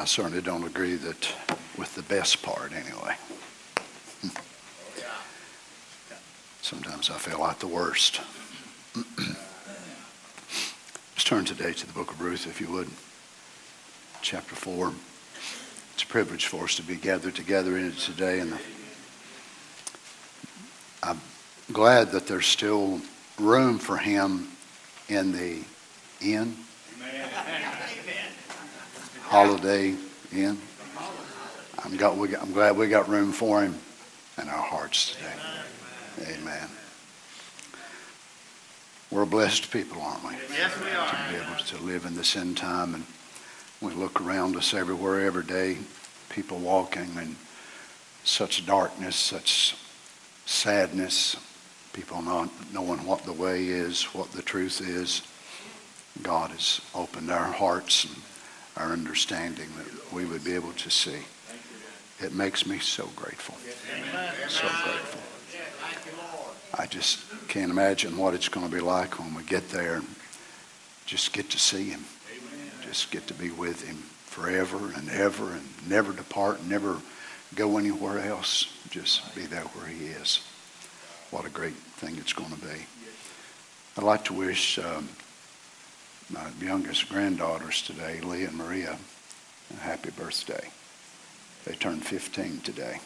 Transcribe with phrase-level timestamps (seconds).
[0.00, 1.28] I certainly don't agree that
[1.76, 3.16] with the best part anyway.
[6.62, 8.22] Sometimes I feel like the worst.
[8.96, 9.36] Let's
[11.18, 12.88] turn today to the book of Ruth, if you would.
[14.22, 14.90] Chapter 4.
[15.92, 18.40] It's a privilege for us to be gathered together in it today.
[18.40, 18.58] And
[21.02, 21.20] I'm
[21.74, 23.02] glad that there's still
[23.38, 24.48] room for him
[25.10, 25.62] in the
[26.22, 26.56] inn.
[29.30, 29.94] Holiday
[30.32, 30.58] Inn.
[31.84, 33.78] I'm, got, we got, I'm glad we got room for him
[34.42, 36.32] in our hearts today.
[36.32, 36.68] Amen.
[39.08, 40.32] We're a blessed people, aren't we?
[40.52, 41.08] Yes, we are.
[41.08, 42.92] To be able to live in this end time.
[42.92, 43.04] And
[43.80, 45.78] we look around us everywhere, every day,
[46.28, 47.36] people walking in
[48.24, 49.76] such darkness, such
[50.44, 51.36] sadness,
[51.92, 55.22] people not knowing what the way is, what the truth is.
[56.20, 58.16] God has opened our hearts and
[58.76, 61.18] our understanding that we would be able to see.
[62.20, 63.56] It makes me so grateful.
[64.48, 65.20] So grateful.
[66.78, 70.06] I just can't imagine what it's going to be like when we get there and
[71.06, 72.04] just get to see him.
[72.82, 76.96] Just get to be with him forever and ever and never depart, never
[77.54, 78.72] go anywhere else.
[78.90, 80.40] Just be there where he is.
[81.30, 82.86] What a great thing it's going to be.
[83.96, 85.08] I'd like to wish um,
[86.30, 88.96] my youngest granddaughters today, Leah and Maria,
[89.80, 90.70] happy birthday.
[91.64, 93.00] They turned 15 today.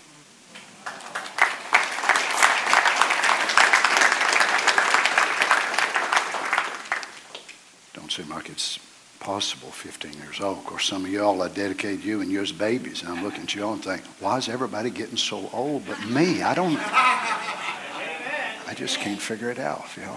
[7.95, 8.79] Don't seem like it's
[9.21, 10.59] possible 15 years old.
[10.59, 13.45] Of course, some of y'all, I dedicated you and you as babies, and I'm looking
[13.45, 16.43] at you all and think, why is everybody getting so old but me?
[16.43, 20.17] I don't, I just can't figure it out, you know.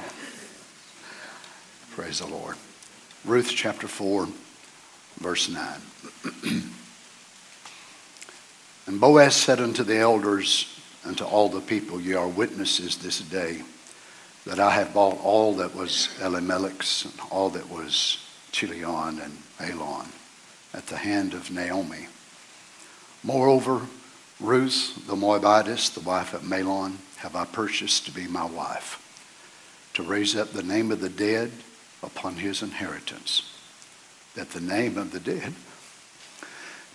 [1.91, 2.57] Praise the Lord.
[3.25, 4.27] Ruth chapter 4,
[5.19, 5.81] verse 9.
[8.87, 13.19] and Boaz said unto the elders and to all the people, Ye are witnesses this
[13.19, 13.63] day
[14.45, 20.07] that I have bought all that was Elimelech's and all that was Chilion and Mahlon
[20.73, 22.07] at the hand of Naomi.
[23.23, 23.87] Moreover,
[24.39, 29.03] Ruth the Moabitess, the wife of Mahlon, have I purchased to be my wife,
[29.95, 31.51] to raise up the name of the dead
[32.03, 33.53] upon his inheritance,
[34.35, 35.53] that the name of the dead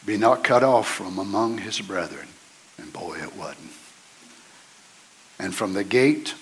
[0.05, 2.29] be not cut off from among his brethren.
[2.79, 3.73] And boy, it wasn't.
[5.39, 6.35] And from the gate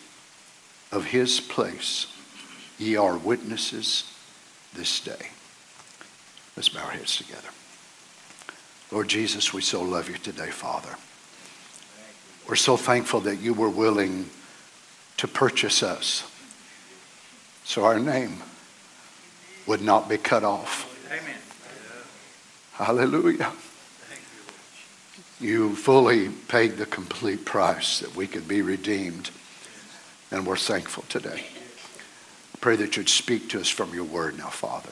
[0.93, 2.07] of his place
[2.79, 4.05] ye are witnesses
[4.75, 5.29] this day.
[6.57, 7.49] Let's bow our heads together.
[8.91, 10.97] Lord Jesus, we so love you today, Father.
[12.49, 14.29] We're so thankful that you were willing
[15.19, 16.29] to purchase us
[17.63, 18.43] so our name
[19.71, 20.85] would not be cut off.
[21.13, 21.39] Amen.
[22.73, 23.53] Hallelujah.
[25.39, 29.31] You fully paid the complete price that we could be redeemed,
[30.33, 31.45] and we're thankful today.
[32.53, 34.91] I pray that you'd speak to us from your word now, Father.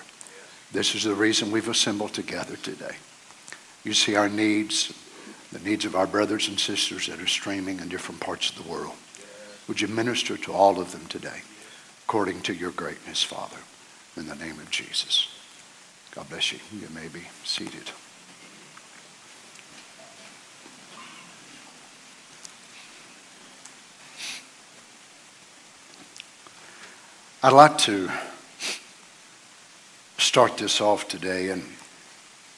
[0.70, 2.94] This is the reason we've assembled together today.
[3.82, 4.92] You see our needs,
[5.50, 8.70] the needs of our brothers and sisters that are streaming in different parts of the
[8.70, 8.94] world.
[9.66, 11.42] Would you minister to all of them today,
[12.04, 13.58] according to your greatness, Father,
[14.18, 15.28] in the name of Jesus.
[16.10, 16.58] God bless you.
[16.72, 17.90] You may be seated.
[27.40, 28.10] I'd like to
[30.18, 31.62] start this off today in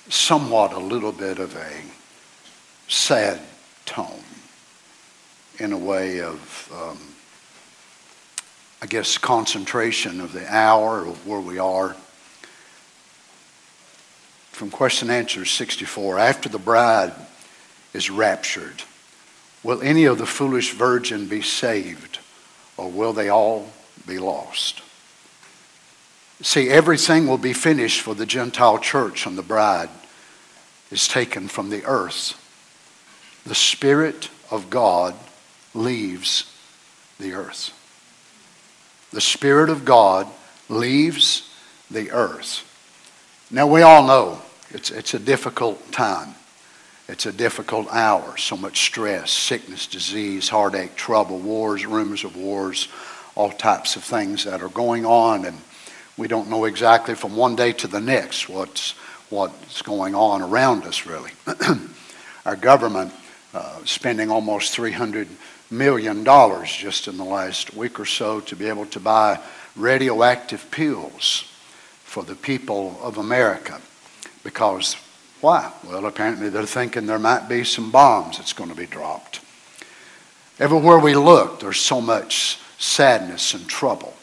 [0.09, 1.71] somewhat a little bit of a
[2.89, 3.41] sad
[3.85, 4.25] tone,
[5.59, 6.99] in a way of, um,
[8.83, 11.95] I guess, concentration of the hour of where we are.
[14.53, 17.13] From question answer 64 After the bride
[17.93, 18.83] is raptured,
[19.63, 22.19] will any of the foolish virgin be saved,
[22.77, 23.71] or will they all
[24.07, 24.81] be lost?
[26.43, 29.91] See, everything will be finished for the Gentile church and the bride
[30.91, 32.35] is taken from the earth.
[33.45, 35.15] The Spirit of God
[35.75, 36.51] leaves
[37.19, 37.75] the earth.
[39.13, 40.29] The Spirit of God
[40.69, 41.53] leaves
[41.91, 42.67] the earth.
[43.51, 44.41] Now, we all know
[44.71, 46.35] it's, it's a difficult time.
[47.09, 48.37] It's a difficult hour.
[48.37, 52.87] So much stress, sickness, disease, heartache, trouble, wars, rumors of wars,
[53.35, 55.45] all types of things that are going on.
[55.45, 55.59] And
[56.17, 58.93] we don't know exactly from one day to the next what's,
[59.29, 61.33] what's going on around us, really.
[62.47, 63.13] Our government
[63.53, 65.27] uh, spending almost $300
[65.71, 69.39] million dollars just in the last week or so to be able to buy
[69.77, 71.45] radioactive pills
[72.05, 73.81] for the people of America
[74.43, 74.97] because
[75.41, 75.73] Why?
[75.85, 79.41] Well, apparently they're thinking there might be some bombs that's going to be dropped.
[80.59, 84.15] Everywhere we look, there's so much sadness and trouble.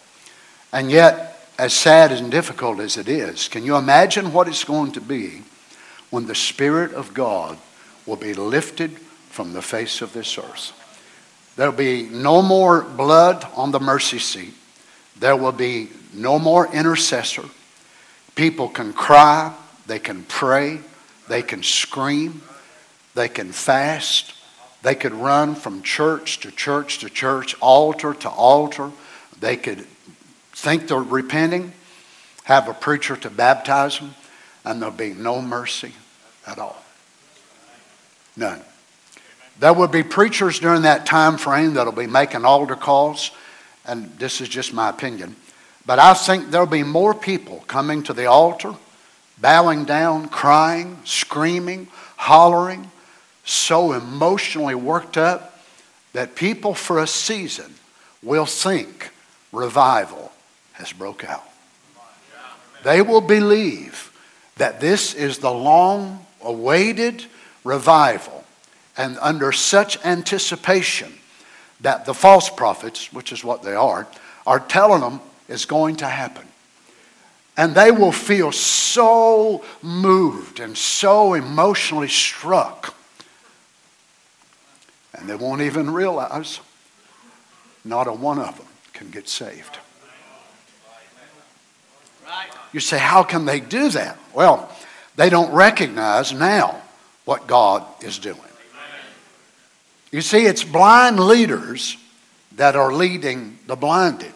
[0.71, 4.91] And yet, as sad and difficult as it is, can you imagine what it's going
[4.91, 5.41] to be
[6.11, 7.57] when the Spirit of God
[8.05, 8.91] will be lifted
[9.29, 10.73] from the face of this earth?
[11.57, 14.53] There'll be no more blood on the mercy seat.
[15.19, 17.45] There will be no more intercessor.
[18.35, 19.53] People can cry,
[19.87, 20.79] they can pray,
[21.27, 22.43] they can scream,
[23.15, 24.35] they can fast,
[24.83, 28.91] they could run from church to church to church, altar to altar.
[29.39, 29.87] They could
[30.53, 31.73] think they're repenting,
[32.43, 34.13] have a preacher to baptize them,
[34.63, 35.93] and there'll be no mercy
[36.45, 36.83] at all.
[38.35, 38.61] None.
[39.59, 43.31] There will be preachers during that time frame that'll be making altar calls,
[43.85, 45.35] and this is just my opinion.
[45.85, 48.75] But I think there'll be more people coming to the altar,
[49.39, 51.87] bowing down, crying, screaming,
[52.17, 52.91] hollering,
[53.45, 55.59] so emotionally worked up
[56.13, 57.73] that people for a season
[58.21, 59.11] will think
[59.51, 60.31] revival
[60.73, 61.47] has broke out.
[62.83, 64.11] They will believe
[64.57, 67.25] that this is the long awaited
[67.63, 68.36] revival
[68.97, 71.13] and under such anticipation
[71.81, 74.07] that the false prophets, which is what they are,
[74.45, 76.45] are telling them is going to happen.
[77.55, 82.95] And they will feel so moved and so emotionally struck
[85.17, 86.59] and they won't even realize
[87.83, 89.77] not a one of them can get saved.
[92.73, 94.17] You say, how can they do that?
[94.33, 94.69] Well,
[95.15, 96.81] they don't recognize now
[97.25, 98.37] what God is doing.
[100.11, 101.97] You see, it's blind leaders
[102.55, 104.33] that are leading the blinded.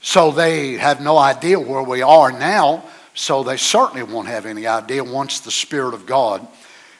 [0.00, 2.84] So they have no idea where we are now,
[3.14, 6.46] so they certainly won't have any idea once the Spirit of God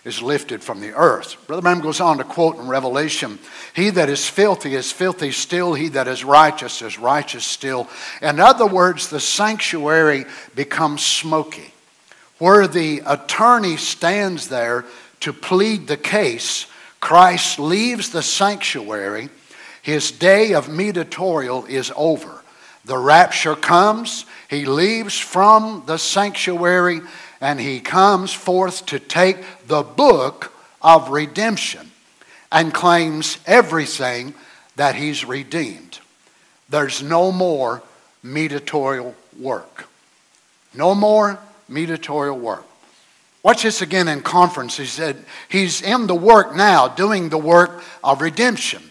[0.05, 1.37] is lifted from the earth.
[1.47, 3.39] Brother Branham goes on to quote in Revelation
[3.75, 7.89] He that is filthy is filthy still, he that is righteous is righteous still.
[8.21, 10.25] In other words, the sanctuary
[10.55, 11.73] becomes smoky.
[12.39, 14.85] Where the attorney stands there
[15.21, 16.67] to plead the case,
[17.03, 19.29] Christ leaves the sanctuary.
[19.83, 22.43] His day of mediatorial is over.
[22.85, 24.25] The rapture comes.
[24.49, 27.01] He leaves from the sanctuary
[27.41, 31.91] and he comes forth to take the book of redemption
[32.53, 34.33] and claims everything
[34.77, 35.99] that he's redeemed.
[36.69, 37.83] There's no more
[38.23, 39.89] mediatorial work.
[40.73, 42.65] No more mediatorial work.
[43.43, 44.77] Watch this again in conference.
[44.77, 48.83] He said, He's in the work now, doing the work of redemption.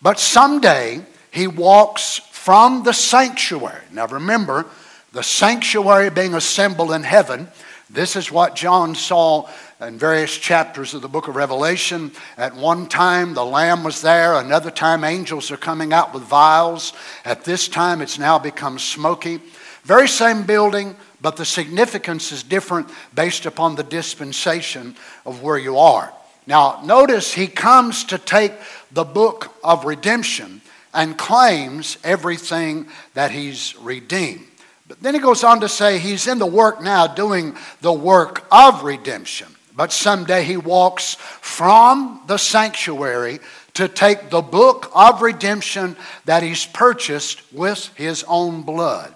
[0.00, 3.82] But someday he walks from the sanctuary.
[3.90, 4.66] Now remember,
[5.12, 7.48] the sanctuary being assembled in heaven
[7.88, 9.48] this is what John saw
[9.80, 12.10] in various chapters of the book of Revelation.
[12.36, 14.34] At one time, the Lamb was there.
[14.34, 16.94] Another time, angels are coming out with vials.
[17.24, 19.40] At this time, it's now become smoky.
[19.84, 24.94] Very same building, but the significance is different based upon the dispensation
[25.24, 26.12] of where you are.
[26.46, 28.52] Now, notice he comes to take
[28.92, 30.60] the book of redemption
[30.94, 34.46] and claims everything that he's redeemed.
[34.86, 38.46] But then he goes on to say he's in the work now doing the work
[38.52, 39.48] of redemption.
[39.74, 43.40] But someday he walks from the sanctuary
[43.74, 49.12] to take the book of redemption that he's purchased with his own blood.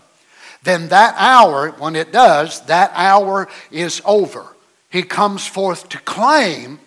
[0.62, 4.46] Then that hour, when it does, that hour is over.
[4.90, 6.80] He comes forth to claim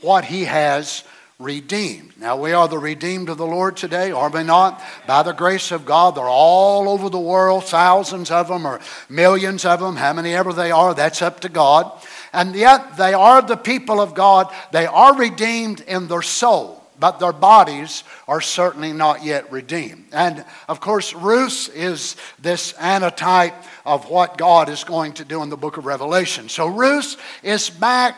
[0.00, 1.04] what he has
[1.38, 2.12] redeemed.
[2.18, 4.82] Now, we are the redeemed of the Lord today, are we not?
[5.06, 9.64] By the grace of God, they're all over the world, thousands of them or millions
[9.64, 11.90] of them, how many ever they are, that's up to God.
[12.32, 14.52] And yet, they are the people of God.
[14.70, 20.04] They are redeemed in their soul, but their bodies are certainly not yet redeemed.
[20.12, 23.54] And of course, Ruth is this antitype
[23.84, 26.48] of what God is going to do in the book of Revelation.
[26.48, 28.16] So, Ruth is back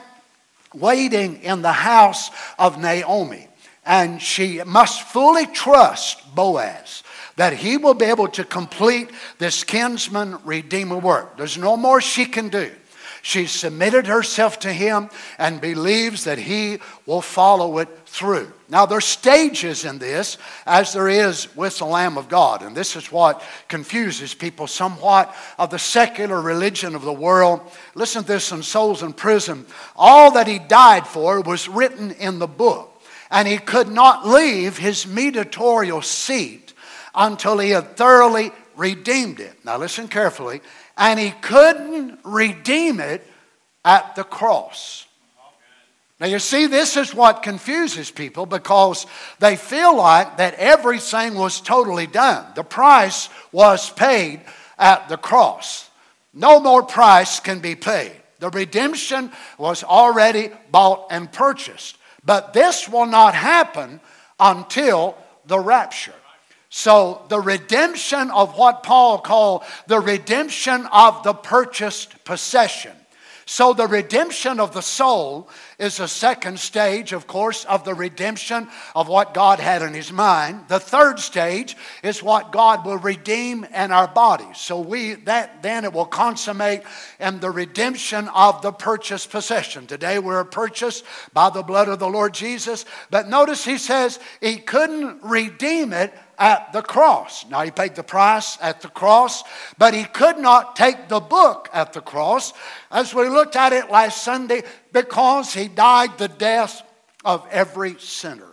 [0.75, 3.49] waiting in the house of Naomi.
[3.85, 7.03] And she must fully trust Boaz
[7.37, 11.37] that he will be able to complete this kinsman redeemer work.
[11.37, 12.71] There's no more she can do.
[13.23, 15.09] She submitted herself to him
[15.39, 18.53] and believes that he will follow it through.
[18.69, 22.61] Now, there's stages in this, as there is with the Lamb of God.
[22.61, 27.63] And this is what confuses people somewhat of the secular religion of the world.
[27.95, 29.65] Listen to this in Souls in Prison.
[29.97, 33.03] All that he died for was written in the book.
[33.31, 36.75] And he could not leave his mediatorial seat
[37.15, 39.65] until he had thoroughly redeemed it.
[39.65, 40.61] Now, listen carefully
[40.99, 43.27] and he couldn't redeem it
[43.87, 45.07] at the cross.
[46.23, 49.09] Now, you see, this is what confuses people because
[49.41, 52.47] they feel like that everything was totally done.
[52.55, 54.41] The price was paid
[54.79, 55.91] at the cross.
[56.33, 58.13] No more price can be paid.
[58.39, 61.99] The redemption was already bought and purchased.
[62.25, 64.01] But this will not happen
[64.39, 66.15] until the rapture.
[66.71, 72.93] So, the redemption of what Paul called the redemption of the purchased possession
[73.53, 75.49] so, the redemption of the soul
[75.83, 80.13] is a second stage, of course, of the redemption of what God had in His
[80.13, 80.69] mind.
[80.69, 84.59] The third stage is what God will redeem in our bodies.
[84.59, 86.83] So, we that then it will consummate
[87.19, 89.89] in the redemption of the purchased possession.
[89.89, 92.85] Today, we're purchased by the blood of the Lord Jesus.
[93.11, 97.47] But notice He says He couldn't redeem it at the cross.
[97.49, 99.43] Now, he paid the price at the cross,
[99.79, 102.53] but he could not take the book at the cross,
[102.91, 104.63] as we looked at it last Sunday,
[104.93, 106.83] because he died the death
[107.25, 108.49] of every sinner.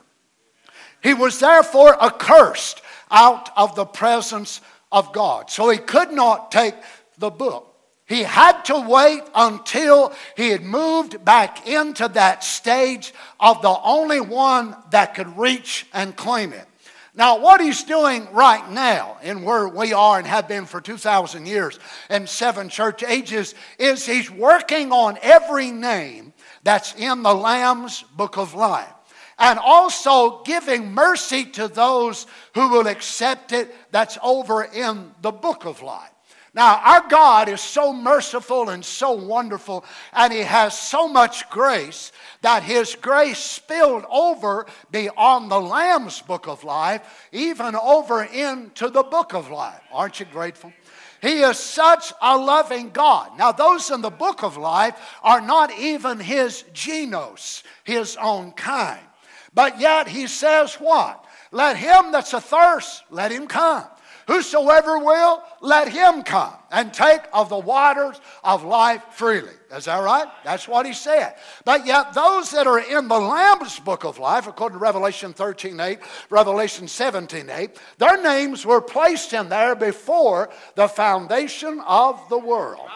[1.02, 5.50] He was therefore accursed out of the presence of God.
[5.50, 6.76] So he could not take
[7.18, 7.66] the book.
[8.06, 14.20] He had to wait until he had moved back into that stage of the only
[14.20, 16.66] one that could reach and claim it.
[17.20, 21.46] Now, what he's doing right now, and where we are and have been for 2,000
[21.46, 26.32] years and seven church ages, is he's working on every name
[26.64, 28.88] that's in the Lamb's book of life.
[29.38, 35.66] And also giving mercy to those who will accept it that's over in the book
[35.66, 36.10] of life.
[36.60, 42.12] Now, our God is so merciful and so wonderful, and He has so much grace
[42.42, 49.04] that His grace spilled over beyond the Lamb's book of life, even over into the
[49.04, 49.80] book of life.
[49.90, 50.74] Aren't you grateful?
[51.22, 53.38] He is such a loving God.
[53.38, 59.00] Now, those in the book of life are not even His genos, His own kind.
[59.54, 61.24] But yet He says, What?
[61.52, 63.86] Let him that's athirst, let him come.
[64.30, 69.50] Whosoever will, let him come and take of the waters of life freely.
[69.76, 70.28] Is that right?
[70.46, 71.34] That's what he said.
[71.66, 75.80] But yet, those that are in the Lamb's book of life, according to Revelation 13
[75.80, 82.38] 8, Revelation 17 8, their names were placed in there before the foundation of the
[82.38, 82.88] world.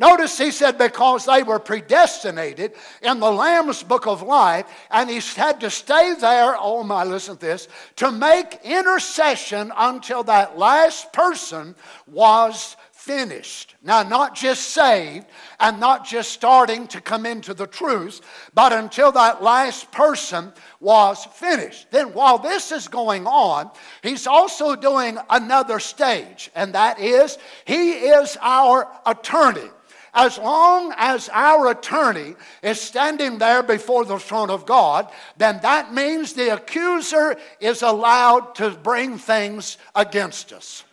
[0.00, 5.20] Notice he said, because they were predestinated in the Lamb's book of life, and he
[5.38, 11.12] had to stay there, oh my, listen to this, to make intercession until that last
[11.12, 11.74] person
[12.06, 13.74] was finished.
[13.82, 15.26] Now, not just saved
[15.58, 18.22] and not just starting to come into the truth,
[18.54, 21.90] but until that last person was finished.
[21.90, 23.70] Then, while this is going on,
[24.02, 29.68] he's also doing another stage, and that is he is our attorney
[30.14, 35.94] as long as our attorney is standing there before the throne of God, then that
[35.94, 40.84] means the accuser is allowed to bring things against us.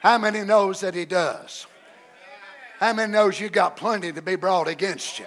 [0.00, 1.66] How many knows that he does?
[2.78, 5.26] How many knows you got plenty to be brought against you?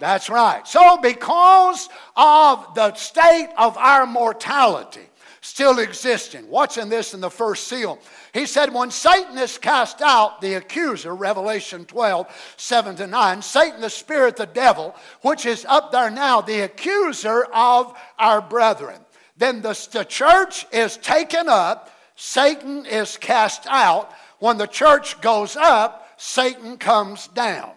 [0.00, 0.66] That's right.
[0.66, 5.06] So because of the state of our mortality
[5.42, 8.00] still existing, watching this in the first seal,
[8.32, 13.80] he said, when Satan is cast out, the accuser, Revelation 12, 7 to 9, Satan,
[13.80, 19.00] the spirit, the devil, which is up there now, the accuser of our brethren.
[19.36, 24.12] Then the, the church is taken up, Satan is cast out.
[24.38, 27.72] When the church goes up, Satan comes down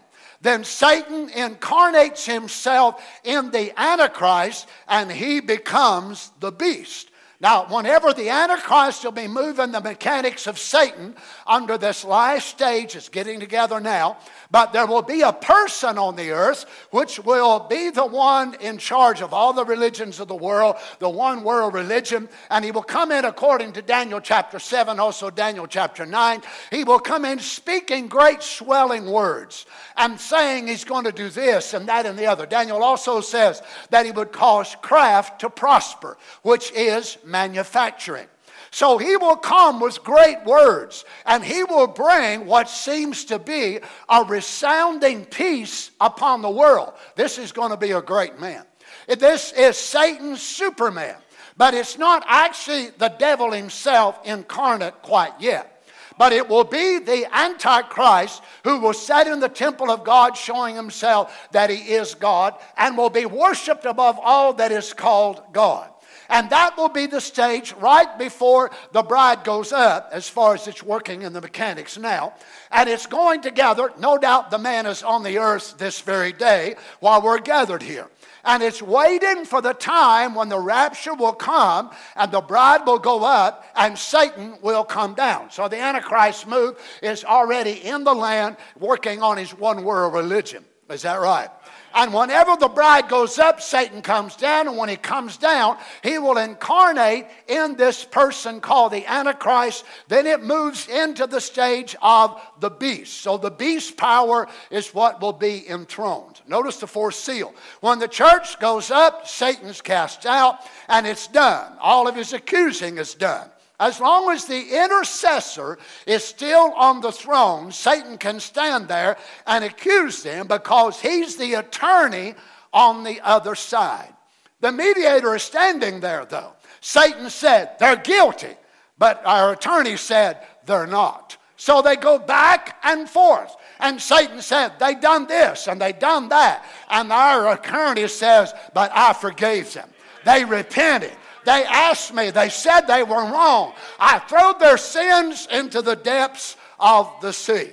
[0.46, 7.10] then Satan incarnates himself in the Antichrist and he becomes the beast.
[7.46, 12.96] Now, whenever the Antichrist will be moving the mechanics of Satan under this last stage,
[12.96, 14.18] it's getting together now,
[14.50, 18.80] but there will be a person on the earth which will be the one in
[18.80, 22.82] charge of all the religions of the world, the one world religion, and he will
[22.82, 26.42] come in according to Daniel chapter 7, also Daniel chapter 9.
[26.72, 31.76] He will come in speaking great swelling words and saying he's going to do this
[31.76, 32.48] and that and the other.
[32.48, 33.62] Daniel also says
[33.92, 38.28] that he would cause craft to prosper, which is manufacturing.
[38.72, 43.80] So he will come with great words and he will bring what seems to be
[44.08, 46.94] a resounding peace upon the world.
[47.16, 48.64] This is going to be a great man.
[49.08, 51.18] This is Satan's Superman,
[51.58, 55.76] but it's not actually the devil himself incarnate quite yet
[56.18, 60.74] but it will be the Antichrist who will sit in the temple of God, showing
[60.74, 65.90] himself that he is God, and will be worshiped above all that is called God.
[66.30, 70.68] And that will be the stage right before the bride goes up, as far as
[70.68, 72.34] it's working in the mechanics now.
[72.72, 73.92] And it's going together.
[74.00, 78.10] No doubt the man is on the earth this very day while we're gathered here.
[78.46, 83.00] And it's waiting for the time when the rapture will come and the bride will
[83.00, 85.50] go up and Satan will come down.
[85.50, 90.64] So the Antichrist move is already in the land working on his one world religion.
[90.92, 91.50] Is that right?
[91.96, 94.68] And whenever the bride goes up, Satan comes down.
[94.68, 99.86] And when he comes down, he will incarnate in this person called the Antichrist.
[100.10, 103.22] Then it moves into the stage of the beast.
[103.22, 106.42] So the beast power is what will be enthroned.
[106.48, 107.56] Notice the fourth seal.
[107.80, 110.60] When the church goes up, Satan's cast out,
[110.90, 111.78] and it's done.
[111.80, 113.50] All of his accusing is done.
[113.80, 115.78] As long as the intercessor
[116.08, 121.56] is still on the throne, Satan can stand there and accuse them because he's the
[121.56, 122.36] attorney
[122.72, 124.14] on the other side.
[124.62, 126.54] The mediator is standing there, though.
[126.80, 128.56] Satan said, They're guilty,
[128.98, 131.38] but our attorney said, They're not.
[131.58, 133.56] So they go back and forth.
[133.80, 136.66] And Satan said, They done this and they done that.
[136.90, 139.90] And our attorney says, But I forgave them.
[140.26, 141.14] They repented.
[141.46, 143.74] They asked me, they said they were wrong.
[144.00, 147.70] I threw their sins into the depths of the sea.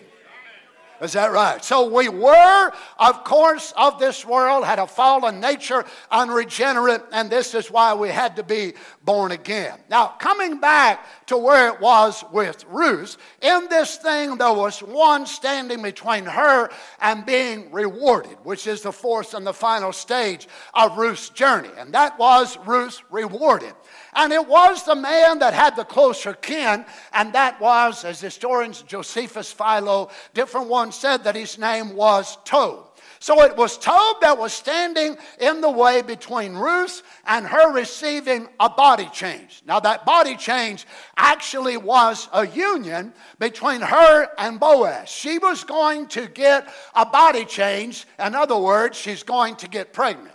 [1.02, 1.64] Is that right?
[1.64, 7.54] So we were, of course, of this world, had a fallen nature, unregenerate, and this
[7.54, 9.80] is why we had to be born again.
[9.90, 15.26] Now, coming back to where it was with Ruth, in this thing there was one
[15.26, 20.96] standing between her and being rewarded, which is the fourth and the final stage of
[20.96, 23.74] Ruth's journey, and that was Ruth rewarded.
[24.14, 28.82] And it was the man that had the closer kin, and that was, as historians
[28.82, 32.92] Josephus, Philo, different ones said that his name was Tob.
[33.22, 38.48] So it was Tob that was standing in the way between Ruth and her receiving
[38.58, 39.62] a body change.
[39.64, 45.08] Now, that body change actually was a union between her and Boaz.
[45.08, 48.06] She was going to get a body change.
[48.18, 50.31] In other words, she's going to get pregnant.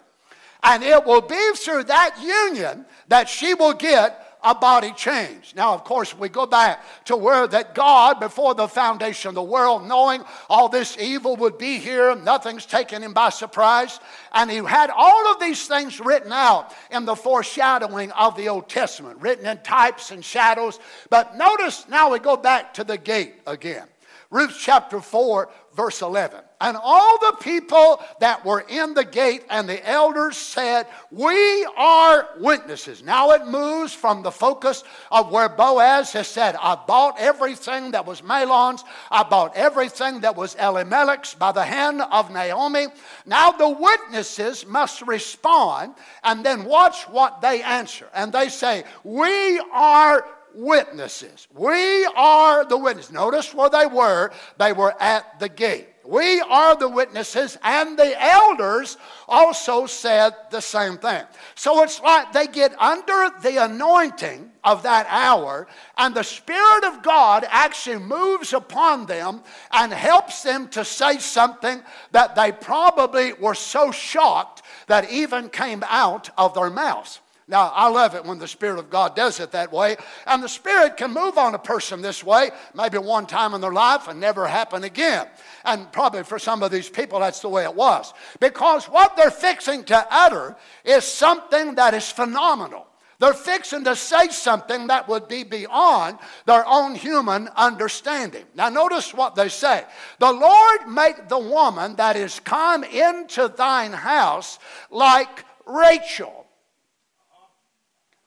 [0.67, 5.53] And it will be through that union that she will get a body change.
[5.55, 9.43] Now, of course, we go back to where that God, before the foundation of the
[9.43, 14.01] world, knowing all this evil would be here, nothing's taken him by surprise,
[14.33, 18.67] and he had all of these things written out in the foreshadowing of the Old
[18.67, 20.79] Testament, written in types and shadows.
[21.09, 23.87] But notice now we go back to the gate again.
[24.29, 26.41] Ruth chapter 4, verse 11.
[26.59, 32.27] And all the people that were in the gate and the elders said, We are
[32.39, 33.03] witnesses.
[33.03, 38.07] Now it moves from the focus of where Boaz has said, I bought everything that
[38.07, 42.87] was Mahlon's, I bought everything that was Elimelech's by the hand of Naomi.
[43.27, 48.07] Now the witnesses must respond and then watch what they answer.
[48.15, 50.25] And they say, We are
[50.57, 51.47] witnesses.
[51.53, 53.11] We are the witnesses.
[53.11, 54.31] Notice where they were.
[54.57, 55.87] They were at the gate.
[56.03, 61.23] We are the witnesses, and the elders also said the same thing.
[61.55, 65.67] So it's like they get under the anointing of that hour,
[65.97, 69.41] and the Spirit of God actually moves upon them
[69.71, 75.83] and helps them to say something that they probably were so shocked that even came
[75.89, 77.19] out of their mouths.
[77.49, 79.95] Now, I love it when the Spirit of God does it that way.
[80.25, 83.71] And the Spirit can move on a person this way, maybe one time in their
[83.71, 85.27] life and never happen again.
[85.63, 88.13] And probably for some of these people, that's the way it was.
[88.41, 92.85] Because what they're fixing to utter is something that is phenomenal.
[93.19, 98.43] They're fixing to say something that would be beyond their own human understanding.
[98.55, 99.85] Now, notice what they say
[100.19, 104.59] The Lord make the woman that is come into thine house
[104.91, 106.46] like Rachel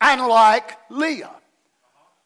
[0.01, 1.31] and like Leah.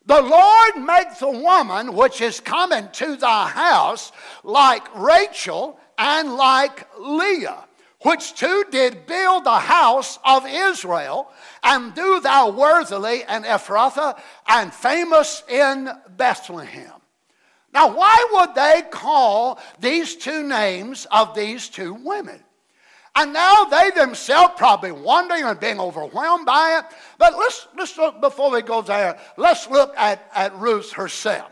[0.06, 6.86] The Lord make the woman which is coming to thy house like Rachel and like
[6.98, 7.64] Leah,
[8.02, 11.30] which two did build the house of Israel,
[11.62, 16.92] and do thou worthily in Ephrathah and famous in Bethlehem.
[17.72, 22.44] Now, why would they call these two names of these two women?
[23.16, 26.96] And now they themselves probably wondering and being overwhelmed by it.
[27.16, 31.50] But let's, let's look, before we go there, let's look at, at Ruth herself.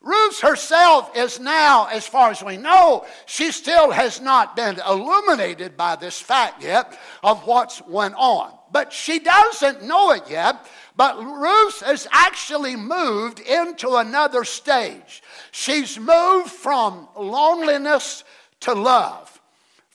[0.00, 5.76] Ruth herself is now, as far as we know, she still has not been illuminated
[5.76, 8.52] by this fact yet of what's went on.
[8.70, 10.66] But she doesn't know it yet.
[10.94, 15.22] But Ruth has actually moved into another stage.
[15.52, 18.24] She's moved from loneliness
[18.60, 19.37] to love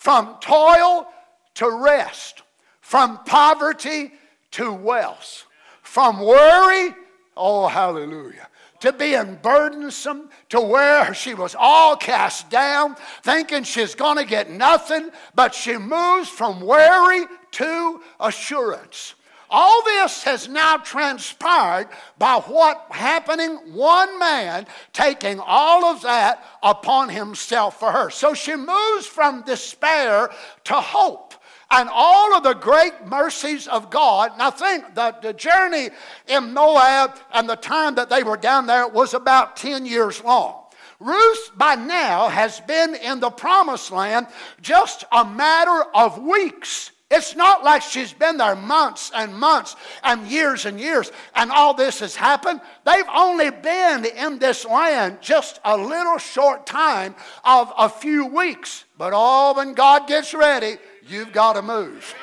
[0.03, 1.07] from toil
[1.53, 2.41] to rest,
[2.81, 4.11] from poverty
[4.51, 5.45] to wealth.
[5.81, 6.93] from worry,
[7.37, 8.49] oh, hallelujah,
[8.81, 14.49] to being burdensome, to where she was all cast down, thinking she's going to get
[14.51, 19.15] nothing, but she moves from worry to assurance.
[19.55, 21.87] All this has now transpired
[22.17, 28.09] by what happening, one man taking all of that upon himself for her.
[28.09, 30.31] So she moves from despair
[30.63, 31.35] to hope
[31.69, 34.31] and all of the great mercies of God.
[34.39, 35.89] Now, think that the journey
[36.27, 40.63] in Moab and the time that they were down there was about 10 years long.
[40.99, 44.25] Ruth, by now, has been in the promised land
[44.61, 46.91] just a matter of weeks.
[47.13, 51.75] It's not like she's been there months and months and years and years and all
[51.75, 52.59] this has happened.
[52.85, 57.13] They've only been in this land just a little short time
[57.45, 58.85] of a few weeks.
[58.97, 62.15] But oh, when God gets ready, you've got to move.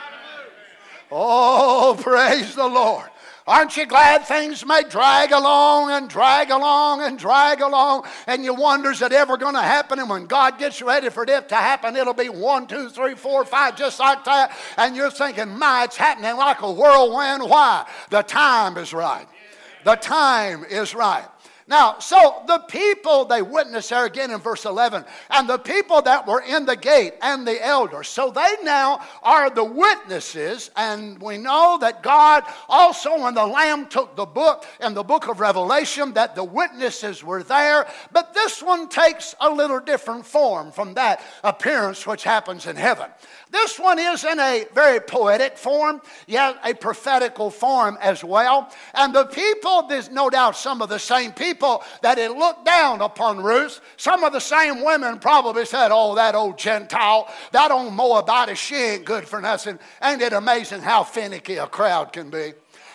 [1.13, 3.10] Oh, praise the Lord.
[3.51, 8.55] Aren't you glad things may drag along and drag along and drag along and you
[8.55, 9.99] wonder is it ever going to happen?
[9.99, 13.45] And when God gets ready for it to happen, it'll be one, two, three, four,
[13.45, 14.57] five, just like that.
[14.77, 17.43] And you're thinking, my, it's happening like a whirlwind.
[17.43, 17.89] Why?
[18.11, 19.27] The time is right.
[19.83, 21.27] The time is right.
[21.71, 26.27] Now, so the people they witness there again in verse 11, and the people that
[26.27, 28.09] were in the gate and the elders.
[28.09, 33.87] So they now are the witnesses, and we know that God also, when the Lamb
[33.87, 37.87] took the book in the book of Revelation, that the witnesses were there.
[38.11, 43.09] But this one takes a little different form from that appearance which happens in heaven.
[43.51, 48.73] This one is in a very poetic form, yet a prophetical form as well.
[48.95, 53.01] And the people, there's no doubt some of the same people that had looked down
[53.01, 57.93] upon Ruth, some of the same women probably said, Oh, that old Gentile, that old
[57.93, 59.79] Moabite, she ain't good for nothing.
[60.03, 62.53] Ain't it amazing how finicky a crowd can be?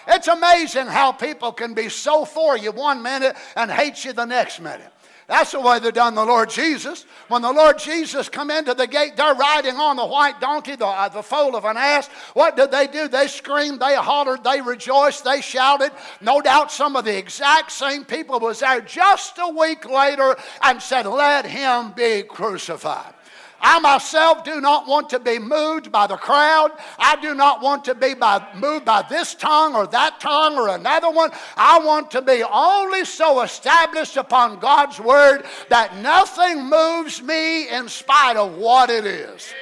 [0.08, 4.26] It's amazing how people can be so for you one minute and hate you the
[4.26, 4.92] next minute.
[5.28, 7.06] That's the way they done the Lord Jesus.
[7.30, 10.86] When the Lord Jesus come into the gate, they're riding on the white donkey, the,
[10.86, 12.08] uh, the foal of an ass.
[12.34, 13.08] What did they do?
[13.08, 15.92] They screamed, they hollered, they rejoiced, they shouted.
[16.22, 20.80] No doubt some of the exact same people was there just a week later and
[20.80, 23.14] said, let him be crucified.
[23.62, 26.72] I myself do not want to be moved by the crowd.
[27.00, 30.70] I do not want to be by, moved by this tongue or that tongue or
[30.70, 31.32] another one.
[31.58, 37.90] I want to be only so established upon God's word that nothing moves me in
[37.90, 39.54] spite of what it is.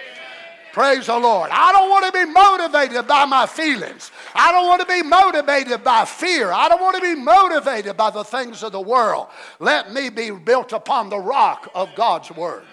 [0.73, 1.51] Praise the Lord.
[1.51, 4.09] I don't want to be motivated by my feelings.
[4.33, 6.51] I don't want to be motivated by fear.
[6.51, 9.27] I don't want to be motivated by the things of the world.
[9.59, 12.63] Let me be built upon the rock of God's Word.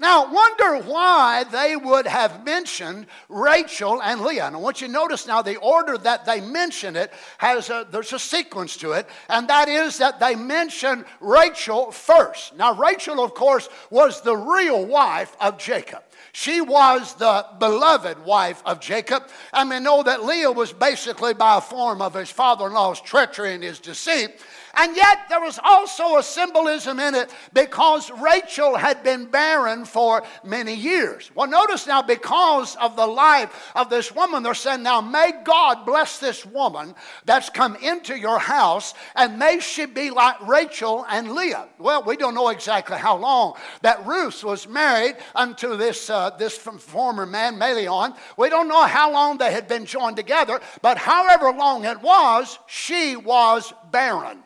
[0.00, 4.46] Now, wonder why they would have mentioned Rachel and Leah.
[4.46, 7.86] And I want you to notice now the order that they mention it has a,
[7.90, 12.56] there's a sequence to it, and that is that they mention Rachel first.
[12.56, 16.02] Now, Rachel, of course, was the real wife of Jacob.
[16.32, 19.28] She was the beloved wife of Jacob.
[19.52, 23.00] And we know that Leah was basically by a form of his father in law's
[23.00, 24.30] treachery and his deceit.
[24.74, 30.22] And yet there was also a symbolism in it because Rachel had been barren for
[30.44, 31.30] many years.
[31.34, 35.84] Well, notice now, because of the life of this woman, they're saying, Now may God
[35.84, 41.32] bless this woman that's come into your house, and may she be like Rachel and
[41.32, 41.68] Leah.
[41.78, 46.56] Well, we don't know exactly how long that Ruth was married unto this, uh, this
[46.56, 48.16] former man, Mahlon.
[48.36, 52.58] We don't know how long they had been joined together, but however long it was,
[52.66, 54.42] she was barren.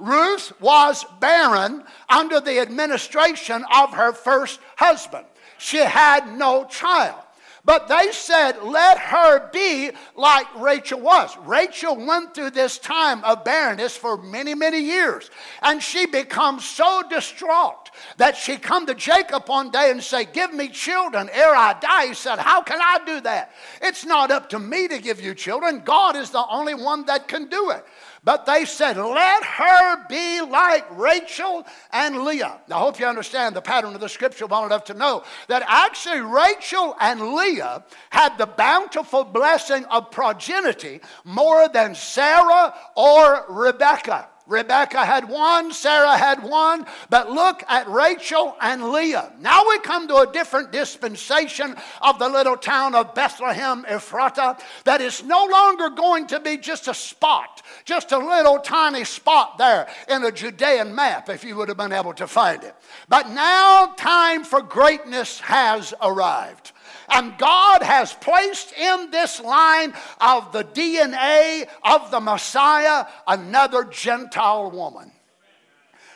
[0.00, 5.26] Ruth was barren under the administration of her first husband.
[5.58, 7.20] She had no child.
[7.62, 11.36] But they said, let her be like Rachel was.
[11.44, 15.30] Rachel went through this time of barrenness for many, many years.
[15.62, 20.54] And she becomes so distraught that she come to Jacob one day and say, give
[20.54, 22.06] me children ere I die.
[22.06, 23.52] He said, how can I do that?
[23.82, 25.82] It's not up to me to give you children.
[25.84, 27.84] God is the only one that can do it.
[28.22, 32.60] But they said, let her be like Rachel and Leah.
[32.68, 35.62] Now, I hope you understand the pattern of the scripture well enough to know that
[35.66, 44.28] actually Rachel and Leah had the bountiful blessing of progeny more than Sarah or Rebekah.
[44.50, 49.32] Rebecca had one, Sarah had one, but look at Rachel and Leah.
[49.40, 55.00] Now we come to a different dispensation of the little town of Bethlehem Ephratah that
[55.00, 59.88] is no longer going to be just a spot, just a little tiny spot there
[60.08, 62.74] in a Judean map if you would have been able to find it.
[63.08, 66.72] But now time for greatness has arrived.
[67.10, 74.70] And God has placed in this line of the DNA of the Messiah another Gentile
[74.70, 75.10] woman.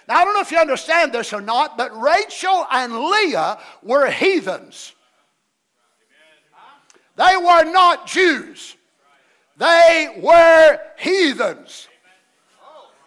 [0.07, 4.11] Now, I don't know if you understand this or not, but Rachel and Leah were
[4.11, 4.92] heathens.
[7.16, 8.76] They were not Jews,
[9.57, 11.88] they were heathens.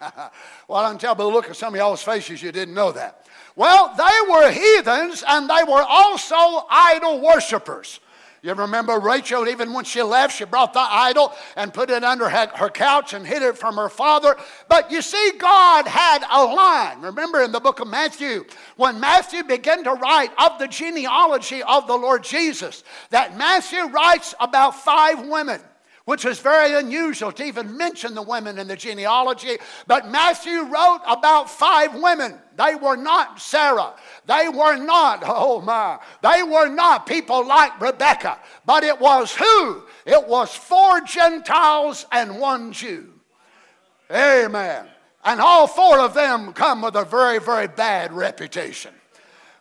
[0.68, 2.92] well, I can tell by the look of some of y'all's faces you didn't know
[2.92, 3.17] that.
[3.58, 7.98] Well, they were heathens and they were also idol worshippers.
[8.40, 12.28] You remember Rachel, even when she left, she brought the idol and put it under
[12.28, 14.36] her couch and hid it from her father.
[14.68, 17.00] But you see, God had a line.
[17.02, 18.44] Remember in the book of Matthew,
[18.76, 24.36] when Matthew began to write of the genealogy of the Lord Jesus, that Matthew writes
[24.38, 25.60] about five women
[26.08, 29.58] which was very unusual to even mention the women in the genealogy.
[29.86, 32.38] But Matthew wrote about five women.
[32.56, 33.92] They were not Sarah.
[34.24, 38.38] They were not, oh my, they were not people like Rebecca.
[38.64, 39.82] But it was who?
[40.06, 43.12] It was four Gentiles and one Jew.
[44.10, 44.86] Amen.
[45.26, 48.94] And all four of them come with a very, very bad reputation.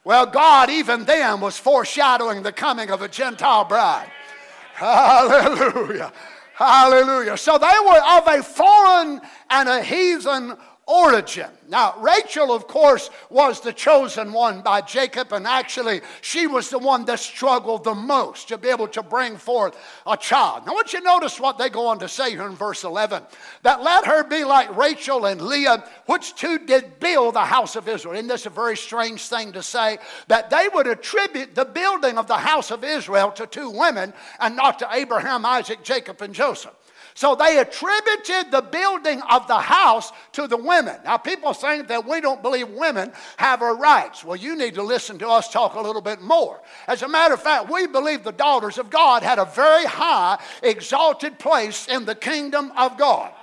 [0.06, 4.10] Well, God, even then, was foreshadowing the coming of a Gentile bride.
[4.76, 6.14] Hallelujah.
[6.58, 7.38] Hallelujah.
[7.38, 11.50] So they were of a foreign and a heathen origin.
[11.68, 16.80] Now, Rachel, of course, was the chosen one by Jacob, and actually, she was the
[16.80, 20.66] one that struggled the most to be able to bring forth a child.
[20.66, 22.86] Now, I want you to notice what they go on to say here in verse
[22.86, 23.24] 11
[23.64, 27.90] that let her be like Rachel and Leah, which two did build the house of
[27.90, 28.16] Israel.
[28.16, 29.98] Isn't this a very strange thing to say?
[30.30, 34.56] That they would attribute the building of the house of Israel to two women and
[34.56, 36.77] not to Abraham, Isaac, Jacob, and Joseph.
[37.18, 40.98] So they attributed the building of the house to the women.
[41.04, 44.24] Now, people think that we don't believe women have her rights.
[44.24, 46.62] Well, you need to listen to us talk a little bit more.
[46.88, 50.40] As a matter of fact, we believe the daughters of God had a very high,
[50.62, 53.34] exalted place in the kingdom of God.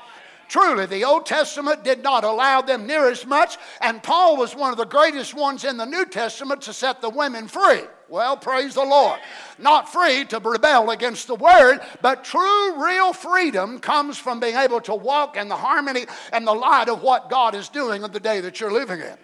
[0.47, 4.71] Truly, the Old Testament did not allow them near as much, and Paul was one
[4.71, 7.81] of the greatest ones in the New Testament to set the women free.
[8.15, 9.19] Well, praise the Lord.
[9.59, 14.81] Not free to rebel against the word, but true, real freedom comes from being able
[14.83, 18.21] to walk in the harmony and the light of what God is doing in the
[18.21, 19.17] day that you're living in.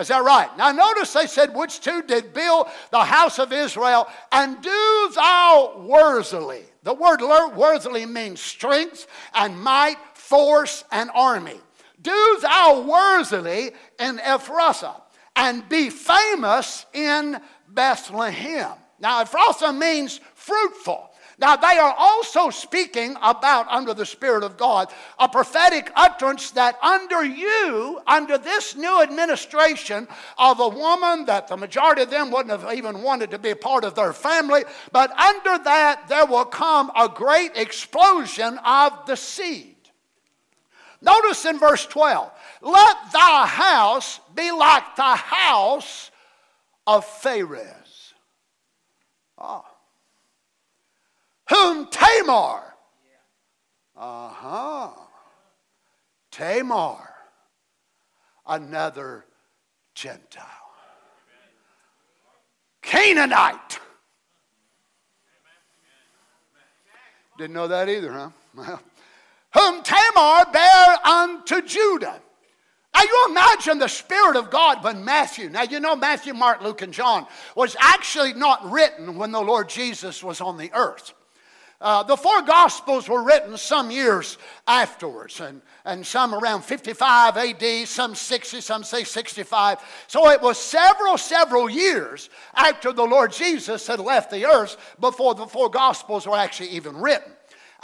[0.00, 0.56] Is that right?
[0.56, 5.84] Now, notice they said, Which two did build the house of Israel, and do thou
[5.84, 6.62] worthily.
[6.84, 7.20] The word
[7.56, 11.58] worthily means strength and might, force, and army.
[12.00, 15.02] Do thou worthily in Ephrathah,
[15.34, 17.40] and be famous in
[17.78, 18.72] Bethlehem.
[18.98, 21.10] Now, Ephrathah means fruitful.
[21.38, 26.76] Now, they are also speaking about, under the Spirit of God, a prophetic utterance that
[26.82, 32.50] under you, under this new administration of a woman that the majority of them wouldn't
[32.50, 36.46] have even wanted to be a part of their family, but under that there will
[36.46, 39.76] come a great explosion of the seed.
[41.00, 42.28] Notice in verse 12,
[42.60, 46.10] let thy house be like the house
[46.88, 48.14] of Pharez.
[49.36, 49.62] Ah.
[51.50, 52.62] Whom Tamar.
[53.94, 54.90] Uh huh.
[56.30, 57.10] Tamar,
[58.46, 59.26] another
[59.94, 60.44] Gentile.
[62.80, 63.80] Canaanite.
[67.36, 68.30] Didn't know that either, huh?
[69.54, 72.20] Whom Tamar bare unto Judah.
[72.98, 76.82] Now, you imagine the Spirit of God when Matthew, now you know Matthew, Mark, Luke,
[76.82, 81.14] and John was actually not written when the Lord Jesus was on the earth.
[81.80, 87.86] Uh, the four Gospels were written some years afterwards, and, and some around 55 AD,
[87.86, 89.78] some 60, some say 65.
[90.08, 95.36] So it was several, several years after the Lord Jesus had left the earth before
[95.36, 97.30] the four Gospels were actually even written.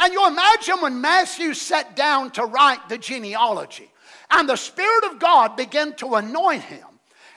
[0.00, 3.92] And you imagine when Matthew sat down to write the genealogy.
[4.30, 6.86] And the Spirit of God began to anoint him.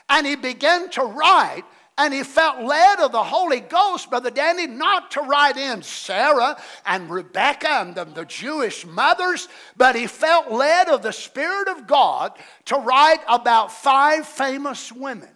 [0.08, 1.64] And he began to write.
[1.98, 6.56] And he felt led of the Holy Ghost, Brother Danny, not to write in Sarah
[6.86, 11.88] and Rebecca and the, the Jewish mothers, but he felt led of the Spirit of
[11.88, 15.28] God to write about five famous women.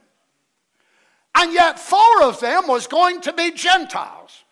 [1.34, 4.44] And yet, four of them was going to be Gentiles.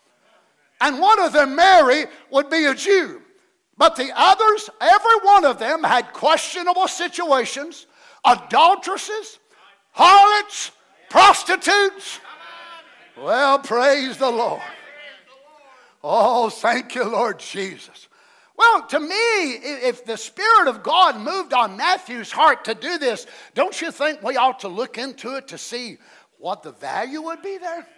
[0.81, 3.23] And one of them, Mary, would be a Jew.
[3.81, 7.87] But the others, every one of them had questionable situations,
[8.27, 9.39] adulteresses,
[9.93, 10.73] harlots,
[11.09, 12.21] prostitutes.
[13.17, 14.61] Well, praise the Lord.
[16.05, 18.09] Oh, thank you, Lord Jesus.
[18.55, 23.27] Well, to me, if the Spirit of God moved on Matthew's heart to do this,
[23.55, 25.97] don't you think we ought to look into it to see
[26.37, 27.89] what the value would be there?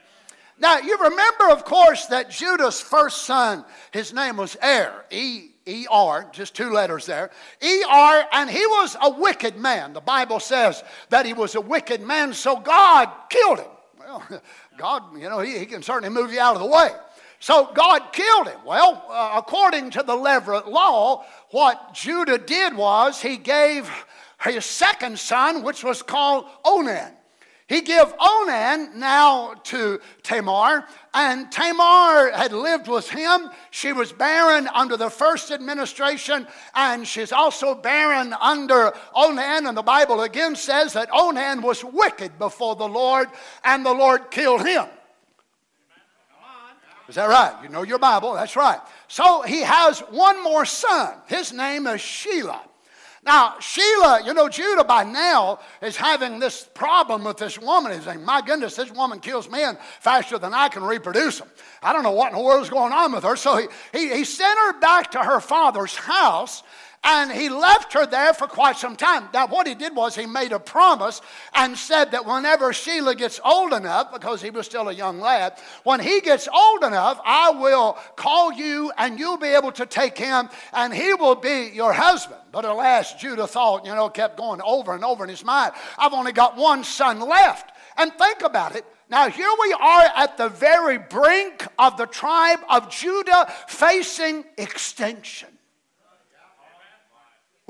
[0.60, 5.86] Now, you remember, of course, that Judah's first son, his name was Er, E E
[5.90, 7.30] R, just two letters there.
[7.62, 9.92] E R, and he was a wicked man.
[9.92, 13.70] The Bible says that he was a wicked man, so God killed him.
[13.98, 14.42] Well,
[14.76, 16.90] God, you know, he, he can certainly move you out of the way.
[17.38, 18.60] So God killed him.
[18.64, 23.90] Well, uh, according to the Levirate law, what Judah did was he gave
[24.44, 27.12] his second son, which was called Onan.
[27.72, 33.48] He gave Onan now to Tamar, and Tamar had lived with him.
[33.70, 39.66] She was barren under the first administration, and she's also barren under Onan.
[39.66, 43.28] And the Bible again says that Onan was wicked before the Lord,
[43.64, 44.84] and the Lord killed him.
[47.08, 47.56] Is that right?
[47.62, 48.80] You know your Bible, that's right.
[49.08, 51.14] So he has one more son.
[51.26, 52.60] His name is Shelah.
[53.24, 57.92] Now, Shelah, you know, Judah by now is having this problem with this woman.
[57.92, 61.48] He's saying, My goodness, this woman kills men faster than I can reproduce them.
[61.82, 63.36] I don't know what in the world is going on with her.
[63.36, 66.64] So he, he, he sent her back to her father's house
[67.04, 69.28] and he left her there for quite some time.
[69.34, 71.20] Now, what he did was he made a promise
[71.52, 75.58] and said that whenever Shelah gets old enough, because he was still a young lad,
[75.82, 80.16] when he gets old enough, I will call you and you'll be able to take
[80.16, 82.40] him and he will be your husband.
[82.52, 86.12] But alas, Judah thought, you know, kept going over and over in his mind, I've
[86.12, 87.72] only got one son left.
[87.96, 88.84] And think about it.
[89.10, 95.48] Now, here we are at the very brink of the tribe of Judah facing extinction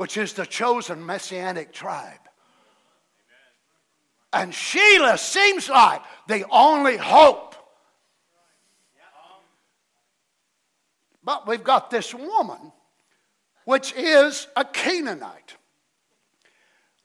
[0.02, 2.18] which is the chosen messianic tribe.
[4.32, 7.54] And Shelah seems like the only hope.
[11.22, 12.72] But we've got this woman,
[13.64, 15.56] which is a Canaanite.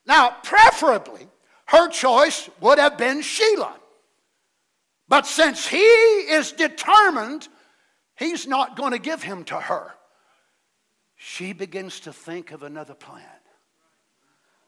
[0.07, 1.27] Now, preferably,
[1.67, 3.75] her choice would have been Shelah.
[5.07, 7.47] But since he is determined,
[8.15, 9.96] he's not going to give him to her
[11.17, 13.23] she begins to think of another plan.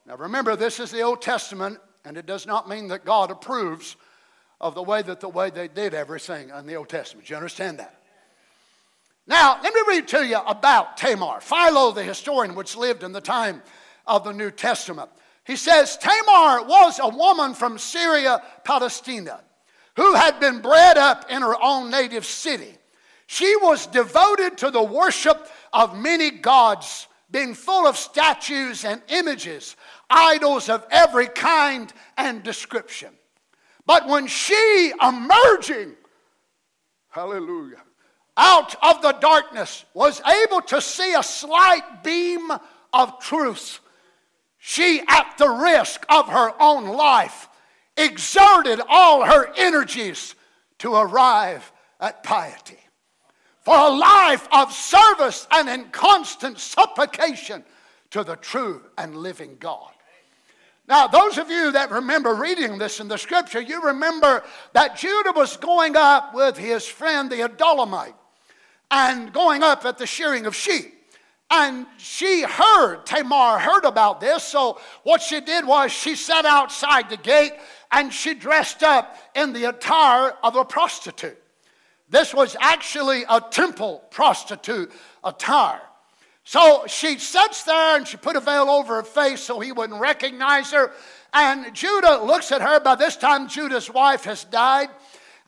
[0.05, 3.95] Now remember, this is the Old Testament, and it does not mean that God approves
[4.59, 7.27] of the way that the way they did everything in the Old Testament.
[7.27, 7.95] Do You understand that?
[9.27, 11.39] Now, let me read to you about Tamar.
[11.39, 13.61] Philo, the historian, which lived in the time
[14.07, 15.09] of the New Testament.
[15.43, 19.41] He says Tamar was a woman from Syria, Palestina,
[19.95, 22.73] who had been bred up in her own native city.
[23.27, 29.75] She was devoted to the worship of many gods, being full of statues and images,
[30.09, 33.09] idols of every kind and description.
[33.85, 35.95] But when she, emerging,
[37.09, 37.81] hallelujah,
[38.37, 42.51] out of the darkness, was able to see a slight beam
[42.93, 43.79] of truth,
[44.57, 47.47] she, at the risk of her own life,
[47.97, 50.35] exerted all her energies
[50.79, 52.79] to arrive at piety
[53.69, 57.63] for a life of service and in constant supplication
[58.09, 59.91] to the true and living God.
[60.87, 65.33] Now, those of you that remember reading this in the scripture, you remember that Judah
[65.35, 68.15] was going up with his friend the Adullamite
[68.89, 70.91] and going up at the shearing of sheep.
[71.51, 77.11] And she heard, Tamar heard about this, so what she did was she sat outside
[77.11, 77.53] the gate
[77.91, 81.37] and she dressed up in the attire of a prostitute.
[82.09, 84.91] This was actually a temple prostitute
[85.23, 85.81] attire.
[86.43, 90.01] So she sits there and she put a veil over her face so he wouldn't
[90.01, 90.91] recognize her.
[91.33, 92.79] And Judah looks at her.
[92.79, 94.89] By this time, Judah's wife has died.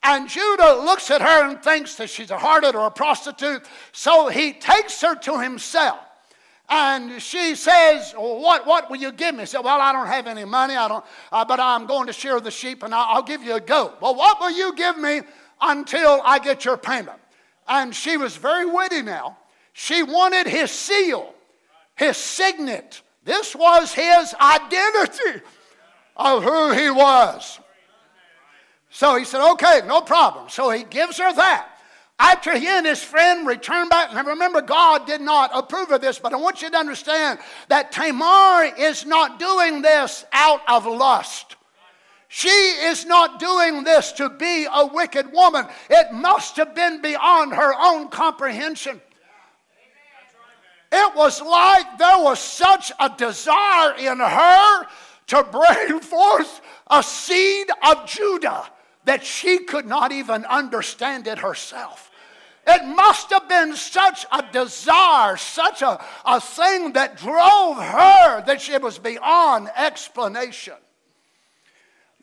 [0.04, 3.63] And Judah looks at her and thinks that she's a harlot or a prostitute.
[3.91, 6.00] So he takes her to himself.
[6.69, 9.41] And she says, what, what will you give me?
[9.41, 12.13] He said, Well, I don't have any money, I don't, uh, but I'm going to
[12.13, 13.97] shear the sheep and I'll, I'll give you a goat.
[14.00, 15.21] Well, what will you give me
[15.62, 17.19] until I get your payment.
[17.67, 19.38] And she was very witty now.
[19.74, 21.34] She wanted his seal,
[21.95, 23.02] his signet.
[23.24, 25.41] This was his identity
[26.17, 27.60] of who he was.
[28.89, 30.50] So he said, okay, no problem.
[30.50, 31.69] So he gives her that.
[32.19, 36.19] After he and his friend returned back, and remember, God did not approve of this,
[36.19, 41.56] but I want you to understand that Tamar is not doing this out of lust.
[42.34, 45.65] She is not doing this to be a wicked woman.
[45.90, 49.02] It must have been beyond her own comprehension.
[50.94, 54.88] It was like there was such a desire in her
[55.27, 58.63] to bring forth a seed of Judah
[59.04, 62.12] that she could not even understand it herself.
[62.65, 68.62] It must have been such a desire, such a, a thing that drove her that
[68.62, 70.75] she was beyond explanation.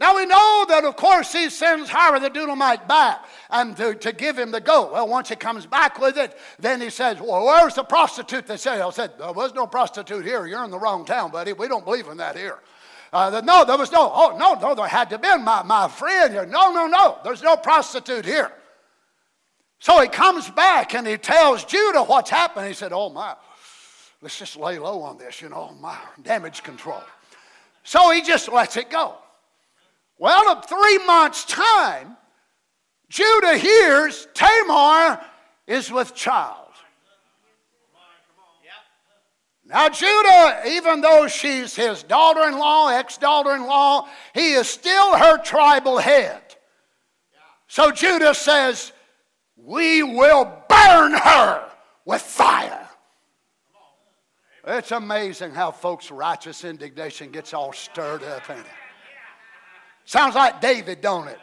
[0.01, 4.13] Now we know that, of course, he sends Hiram the Adullamite back and to, to
[4.13, 4.93] give him the goat.
[4.93, 8.47] Well, once he comes back with it, then he says, Well, where's the prostitute?
[8.47, 10.47] They say, I said, There was no prostitute here.
[10.47, 11.53] You're in the wrong town, buddy.
[11.53, 12.61] We don't believe in that here.
[13.13, 15.89] Uh, no, there was no, oh, no, no, there had to have been my, my
[15.89, 16.47] friend here.
[16.47, 18.53] No, no, no, there's no prostitute here.
[19.81, 22.69] So he comes back and he tells Judah what's happened.
[22.69, 23.35] He said, Oh, my,
[24.23, 27.03] let's just lay low on this, you know, my damage control.
[27.83, 29.17] So he just lets it go.
[30.19, 32.17] Well, in three months' time,
[33.09, 35.21] Judah hears Tamar
[35.67, 36.65] is with child.
[39.65, 44.67] Now, Judah, even though she's his daughter in law, ex daughter in law, he is
[44.67, 46.41] still her tribal head.
[47.67, 48.93] So Judah says,
[49.57, 51.69] We will burn her
[52.07, 52.89] with fire.
[54.67, 58.67] It's amazing how folks' righteous indignation gets all stirred up in it.
[60.09, 61.39] Sounds like David, don't it?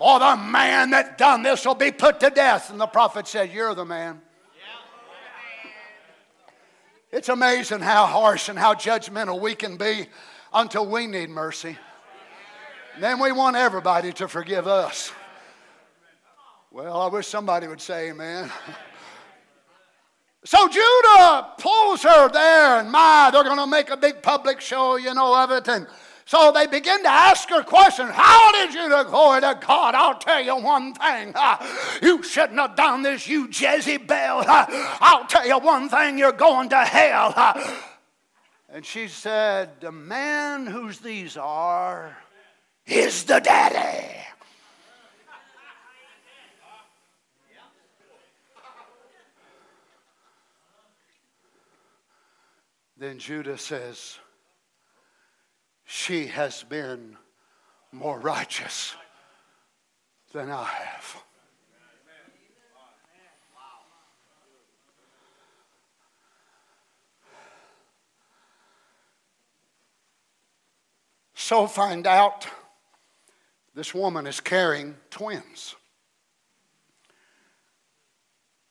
[0.00, 2.68] Boy, the man that done this will be put to death.
[2.68, 4.20] And the prophet said, You're the man.
[7.12, 10.08] It's amazing how harsh and how judgmental we can be
[10.52, 11.78] until we need mercy.
[12.94, 15.12] And then we want everybody to forgive us.
[16.72, 18.50] Well, I wish somebody would say amen.
[20.44, 24.96] So Judah pulls her there, and my, they're going to make a big public show,
[24.96, 25.68] you know, of it.
[25.68, 25.86] And
[26.30, 28.10] so they begin to ask her questions.
[28.12, 29.10] How did you do?
[29.10, 29.96] Glory to God.
[29.96, 31.34] I'll tell you one thing.
[32.02, 34.44] You shouldn't have done this, you Jezebel.
[34.46, 36.18] I'll tell you one thing.
[36.18, 37.34] You're going to hell.
[38.68, 42.16] And she said, The man whose these are
[42.86, 44.16] is the daddy.
[52.96, 54.19] Then Judah says,
[55.92, 57.16] she has been
[57.90, 58.94] more righteous
[60.32, 61.16] than I have.
[71.34, 72.46] So find out
[73.74, 75.74] this woman is carrying twins.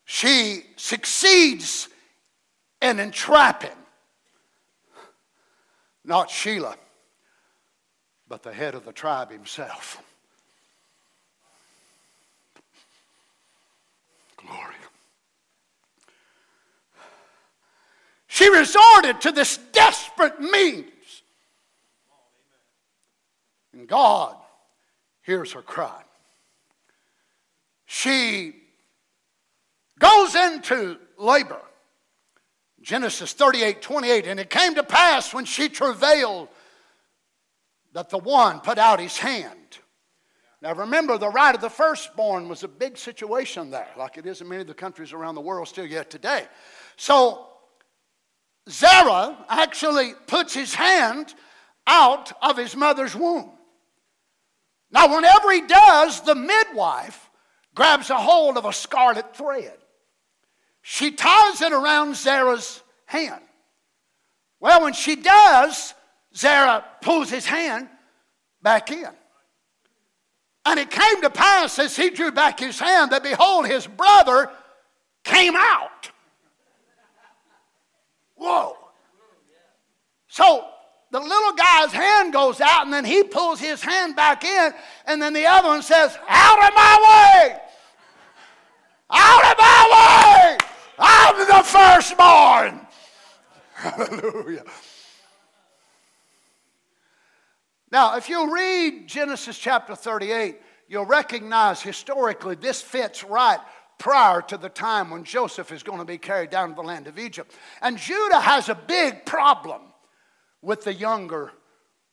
[0.06, 1.90] She succeeds
[2.82, 3.70] in entrapping
[6.06, 6.78] not Shelah
[8.30, 10.02] but the head of the tribe himself.
[14.38, 14.76] Glory.
[18.28, 20.86] She resorted to this desperate means.
[23.74, 24.36] And God
[25.24, 26.04] hears her cry.
[27.88, 28.54] She
[29.98, 31.62] goes into labor.
[32.82, 34.28] Genesis 38 28.
[34.28, 36.48] And it came to pass when she travailed
[37.94, 39.56] that the one put out his hand.
[40.62, 44.42] Now remember, the right of the firstborn was a big situation there, like it is
[44.42, 46.46] in many of the countries around the world still yet today.
[46.98, 47.48] So
[48.70, 51.34] Zerah actually puts his hand
[51.88, 53.52] out of his mother's womb.
[54.92, 57.30] Now, whenever he does, the midwife
[57.76, 59.78] grabs a hold of a scarlet thread.
[60.82, 63.44] She ties it around Zerah's hand.
[64.60, 65.94] Well, when she does,
[66.36, 67.88] Zerah pulls his hand
[68.62, 69.10] back in.
[70.66, 74.52] And it came to pass as he drew back his hand that behold, his brother
[75.24, 76.12] came out.
[78.36, 78.78] Whoa.
[80.28, 80.66] So
[81.12, 84.74] the little guy's hand goes out, and then he pulls his hand back in,
[85.06, 87.60] and then the other one says, Out of my way!
[89.10, 90.58] Out of my way!
[91.00, 92.88] I'm the firstborn!
[93.74, 94.64] Hallelujah.
[97.92, 103.60] Now, if you read Genesis chapter 38, you'll recognize historically this fits right
[103.98, 107.08] prior to the time when Joseph is going to be carried down to the land
[107.08, 107.54] of Egypt.
[107.82, 109.82] And Judah has a big problem
[110.62, 111.52] with the younger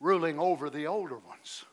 [0.01, 1.65] ruling over the older ones.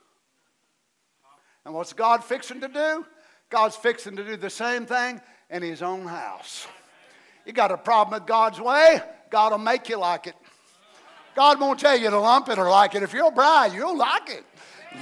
[1.66, 3.06] And what's God fixing to do?
[3.50, 6.68] God's fixing to do the same thing in his own house.
[7.46, 10.36] You got a problem with God's way, God will make you like it.
[11.36, 13.04] God won't tell you to lump it or like it.
[13.04, 14.44] If you're a bride, you'll like it.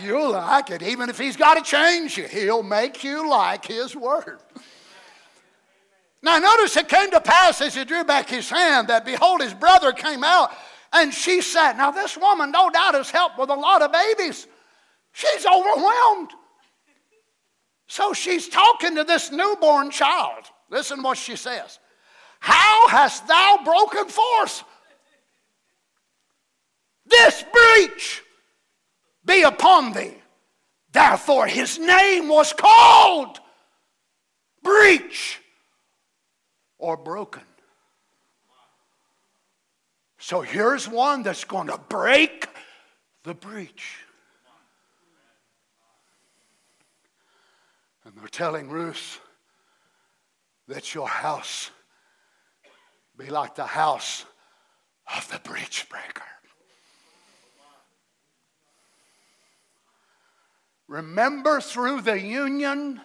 [0.01, 0.81] You'll like it.
[0.81, 4.39] Even if He's got to change you, He'll make you like His word.
[6.23, 9.53] Now, notice it came to pass as he drew back his hand that behold, his
[9.53, 10.51] brother came out
[10.93, 11.77] and she sat.
[11.77, 14.47] Now, this woman, no doubt, has helped with a lot of babies.
[15.13, 16.31] She's overwhelmed.
[17.87, 20.45] So she's talking to this newborn child.
[20.69, 21.79] Listen what she says
[22.39, 24.63] How hast thou broken forth?
[27.11, 28.23] This breach
[29.23, 30.15] be upon thee.
[30.91, 33.39] Therefore, his name was called
[34.63, 35.39] breach
[36.77, 37.43] or broken.
[40.17, 42.47] So here's one that's going to break
[43.23, 43.97] the breach.
[48.03, 49.19] And they're telling Ruth
[50.67, 51.71] that your house
[53.17, 54.25] be like the house
[55.15, 56.23] of the breach breaker.
[60.91, 62.99] Remember through the union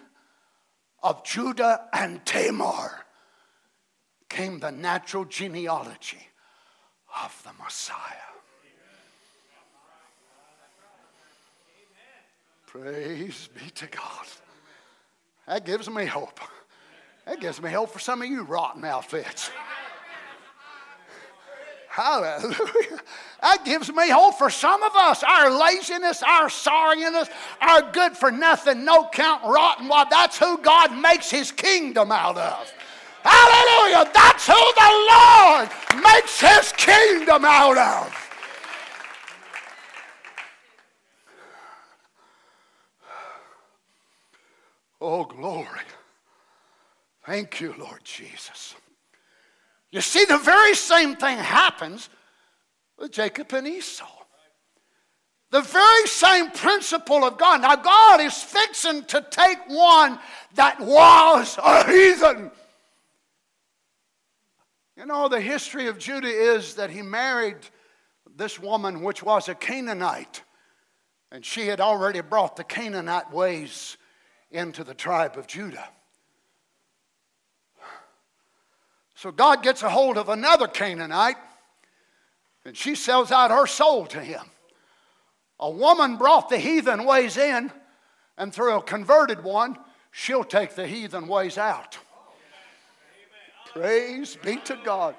[1.04, 2.90] of Judah and Tamar
[4.28, 6.18] came the natural genealogy
[7.22, 8.00] of the Messiah.
[12.66, 14.26] Praise be to God.
[15.46, 16.40] That gives me hope.
[17.24, 19.52] That gives me hope for some of you rotten outfits.
[21.96, 23.00] Hallelujah.
[23.40, 25.22] That gives me hope for some of us.
[25.22, 27.30] Our laziness, our sorriness,
[27.62, 29.88] our good for nothing, no count, rotten.
[29.88, 32.70] Well, that's who God makes his kingdom out of.
[33.22, 34.10] Hallelujah.
[34.12, 38.30] That's who the Lord makes his kingdom out of.
[45.00, 45.80] Oh, glory.
[47.24, 48.74] Thank you, Lord Jesus.
[49.96, 52.10] You see, the very same thing happens
[52.98, 54.04] with Jacob and Esau.
[55.50, 57.62] The very same principle of God.
[57.62, 60.18] Now, God is fixing to take one
[60.52, 62.50] that was a heathen.
[64.98, 67.56] You know, the history of Judah is that he married
[68.36, 70.42] this woman, which was a Canaanite,
[71.32, 73.96] and she had already brought the Canaanite ways
[74.50, 75.88] into the tribe of Judah.
[79.16, 81.36] So God gets a hold of another Canaanite
[82.64, 84.42] and she sells out her soul to him.
[85.58, 87.72] A woman brought the heathen ways in,
[88.36, 89.78] and through a converted one,
[90.10, 91.98] she'll take the heathen ways out.
[93.72, 95.14] Praise be to God.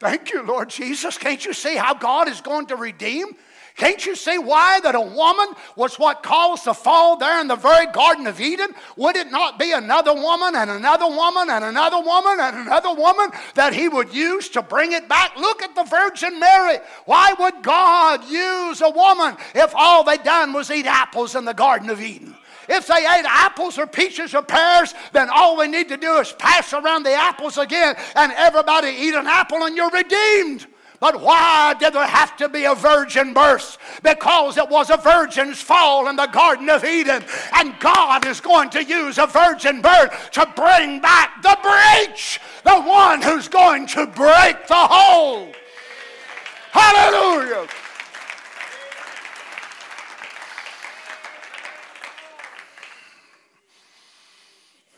[0.00, 1.16] Thank you, Lord Jesus.
[1.18, 3.36] Can't you see how God is going to redeem?
[3.76, 7.56] Can't you see why that a woman was what caused the fall there in the
[7.56, 8.74] very Garden of Eden?
[8.96, 13.30] Would it not be another woman and another woman and another woman and another woman
[13.54, 15.36] that he would use to bring it back?
[15.36, 16.78] Look at the Virgin Mary.
[17.06, 21.54] Why would God use a woman if all they done was eat apples in the
[21.54, 22.36] Garden of Eden?
[22.68, 26.32] If they ate apples or peaches or pears, then all we need to do is
[26.32, 30.66] pass around the apples again and everybody eat an apple and you're redeemed.
[31.00, 33.78] But why did there have to be a virgin birth?
[34.02, 37.24] Because it was a virgin's fall in the Garden of Eden.
[37.56, 42.82] And God is going to use a virgin birth to bring back the breach, the
[42.82, 45.50] one who's going to break the hole.
[46.70, 47.66] Hallelujah.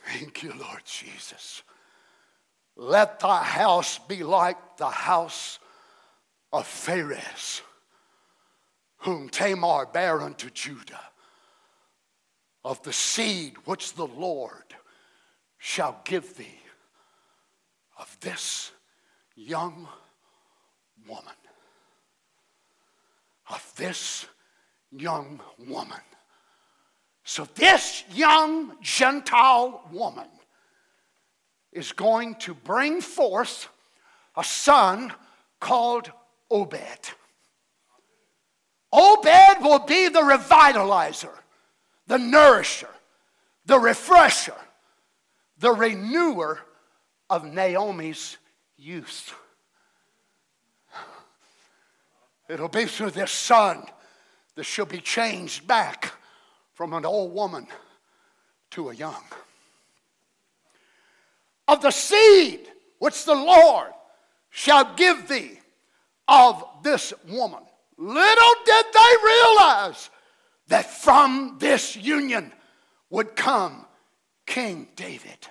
[0.05, 1.63] Thank you, Lord Jesus.
[2.77, 5.61] Let thy house be like the house
[6.53, 7.63] of Pharez,
[8.99, 11.01] whom Tamar bare unto Judah,
[12.65, 14.75] of the seed which the Lord
[15.59, 16.61] shall give thee
[17.99, 18.73] of this
[19.37, 19.89] young
[21.09, 21.35] woman.
[23.49, 24.27] Of this
[24.91, 26.01] young woman.
[27.25, 30.29] So, this young Gentile woman
[31.73, 33.69] is going to bring forth
[34.37, 35.13] a son
[35.61, 36.11] called
[36.53, 37.15] Obed.
[38.93, 41.33] Obed will be the revitalizer,
[42.07, 42.91] the nourisher,
[43.65, 44.55] the refresher,
[45.59, 46.59] the renewer
[47.31, 48.37] of Naomi's
[48.77, 49.33] youth.
[52.51, 53.87] It'll be through this son
[54.55, 56.13] that she'll be changed back
[56.75, 57.67] from an old woman
[58.73, 59.25] to a young.
[61.67, 63.93] Of the seed which the Lord
[64.51, 65.62] shall give thee
[66.33, 67.61] of this woman.
[67.99, 70.09] Little did they realize
[70.69, 72.51] that from this union
[73.11, 73.85] would come
[74.47, 75.47] King David.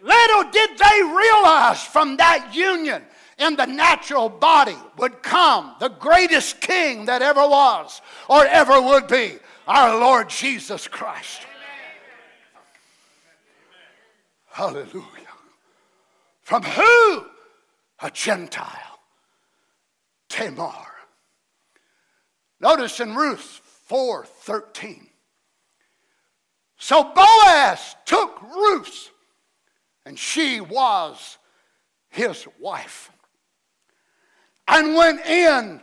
[0.00, 3.02] Little did they realize from that union
[3.38, 9.08] in the natural body would come the greatest king that ever was or ever would
[9.08, 9.36] be,
[9.66, 11.42] our Lord Jesus Christ.
[14.46, 15.02] Hallelujah.
[16.42, 17.26] From who?
[18.00, 18.95] A Gentile.
[20.28, 20.86] Tamar.
[22.60, 25.10] Notice in Ruth 4:13.
[26.78, 29.10] So Boaz took Ruth,
[30.04, 31.38] and she was
[32.08, 33.10] his wife,
[34.68, 35.82] and went in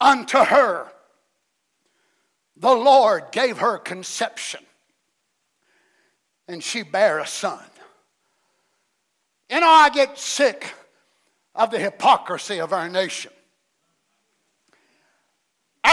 [0.00, 0.94] unto her
[2.56, 4.64] the Lord gave her conception,
[6.46, 7.62] and she bare a son.
[9.50, 10.72] You know, I get sick
[11.54, 13.32] of the hypocrisy of our nation.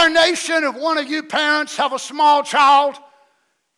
[0.08, 2.96] Nation, if one of you parents have a small child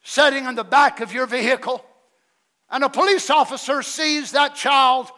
[0.02, 1.84] sitting in the back of your vehicle,
[2.70, 5.10] and a police officer sees that child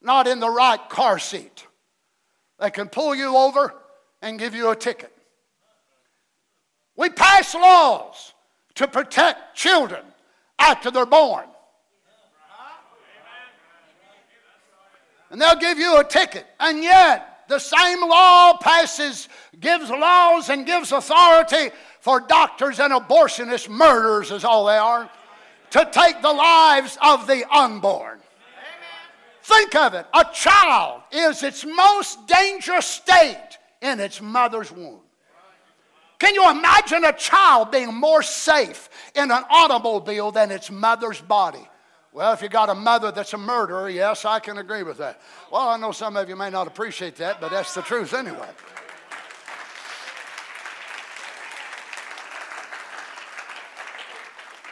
[0.00, 1.66] not in the right car seat,
[2.58, 3.74] they can pull you over
[4.22, 5.12] and give you a ticket.
[6.96, 8.34] We pass laws
[8.74, 10.04] to protect children
[10.58, 11.46] after they're born.
[15.30, 16.46] And they'll give you a ticket.
[16.58, 19.28] And yet, the same law passes,
[19.58, 21.70] gives laws and gives authority
[22.00, 25.10] for doctors and abortionists, murderers is all they are,
[25.70, 28.20] to take the lives of the unborn.
[29.42, 30.06] Think of it.
[30.14, 35.00] A child is its most dangerous state in its mother's womb.
[36.18, 41.66] Can you imagine a child being more safe in an automobile than its mother's body?
[42.18, 45.20] Well, if you got a mother that's a murderer, yes, I can agree with that.
[45.52, 48.48] Well, I know some of you may not appreciate that, but that's the truth anyway.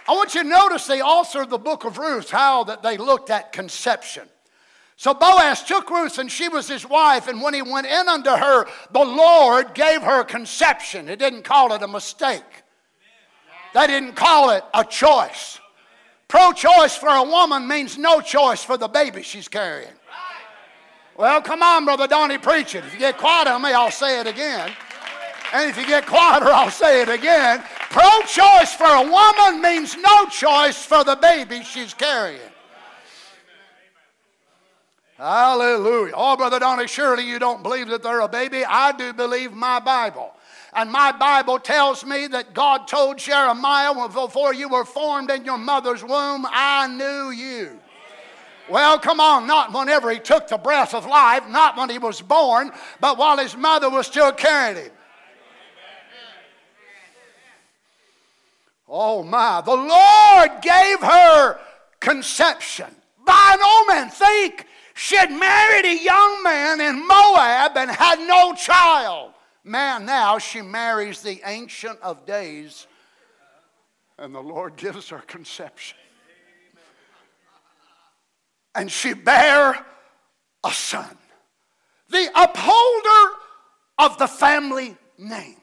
[0.09, 2.97] I want you to notice the author of the book of Ruth, how that they
[2.97, 4.28] looked at conception.
[4.97, 7.28] So Boaz took Ruth, and she was his wife.
[7.28, 11.07] And when he went in unto her, the Lord gave her conception.
[11.07, 12.42] He didn't call it a mistake,
[13.72, 15.61] they didn't call it a choice.
[16.29, 19.93] Pro choice for a woman means no choice for the baby she's carrying.
[21.16, 22.85] Well, come on, Brother Donny, preach it.
[22.85, 24.70] If you get quiet on me, I'll say it again.
[25.55, 27.62] And if you get quieter, I'll say it again.
[27.91, 32.41] Pro choice for a woman means no choice for the baby she's carrying.
[35.16, 36.12] Hallelujah.
[36.14, 38.64] Oh, Brother Donny, surely you don't believe that they're a baby.
[38.66, 40.35] I do believe my Bible.
[40.77, 45.57] And my Bible tells me that God told Jeremiah, before you were formed in your
[45.57, 47.81] mother's womb, I knew you.
[48.68, 52.20] Well, come on, not whenever he took the breath of life, not when he was
[52.20, 54.93] born, but while his mother was still carrying him.
[58.87, 61.59] Oh my, the Lord gave her
[62.01, 62.95] conception.
[63.24, 68.53] By no man, think she had married a young man in Moab and had no
[68.55, 69.33] child.
[69.67, 72.87] Man, now she marries the Ancient of Days,
[74.17, 75.99] and the Lord gives her conception.
[78.77, 79.85] And she bare
[80.62, 81.19] a son,
[82.11, 83.37] the upholder
[83.99, 85.61] of the family name.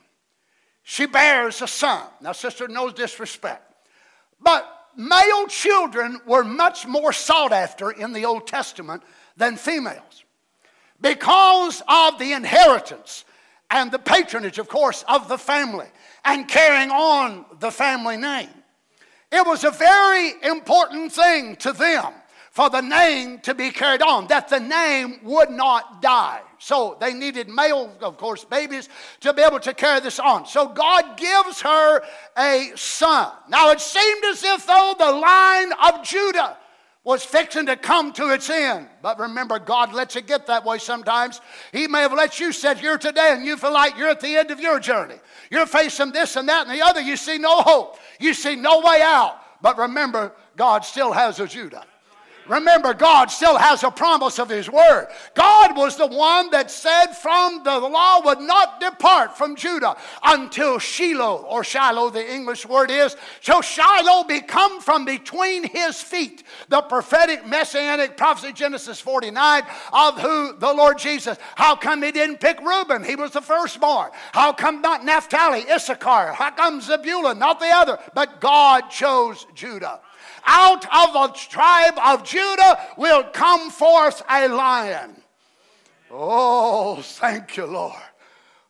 [0.81, 2.05] She bears a son.
[2.19, 3.73] Now, sister, no disrespect.
[4.41, 9.01] But male children were much more sought after in the Old Testament
[9.37, 10.25] than females
[10.99, 13.23] because of the inheritance
[13.73, 15.87] and the patronage, of course, of the family
[16.23, 18.49] and carrying on the family name.
[19.31, 22.13] It was a very important thing to them
[22.51, 26.39] for the name to be carried on, that the name would not die.
[26.59, 28.89] So they needed male, of course, babies
[29.21, 30.45] to be able to carry this on.
[30.45, 32.03] So God gives her
[32.37, 33.31] a son.
[33.49, 36.57] Now it seemed as if though the line of Judah
[37.03, 38.87] was fixing to come to its end.
[39.01, 41.41] But remember, God lets it get that way sometimes.
[41.73, 44.35] He may have let you sit here today and you feel like you're at the
[44.35, 45.15] end of your journey.
[45.51, 47.01] You're facing this and that and the other.
[47.01, 49.39] You see no hope, you see no way out.
[49.61, 51.85] But remember, God still has a Judah.
[52.47, 55.07] Remember, God still has a promise of His word.
[55.33, 60.79] God was the one that said from the law would not depart from Judah until
[60.79, 63.15] Shiloh, or Shiloh, the English word is.
[63.41, 66.43] So Shiloh become from between His feet.
[66.69, 69.63] The prophetic messianic prophecy, Genesis 49,
[69.93, 71.37] of who the Lord Jesus.
[71.55, 73.03] How come He didn't pick Reuben?
[73.03, 74.11] He was the firstborn.
[74.33, 76.33] How come not Naphtali, Issachar?
[76.33, 77.99] How come Zebulun, not the other?
[78.13, 80.01] But God chose Judah.
[80.45, 85.15] Out of the tribe of Judah will come forth a lion.
[86.11, 88.01] Oh, thank you, Lord.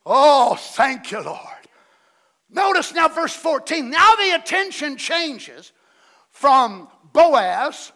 [0.06, 1.40] Oh, thank you, Lord.
[2.50, 3.90] Notice now, verse 14.
[3.90, 5.72] Now the attention changes
[6.30, 7.92] from Boaz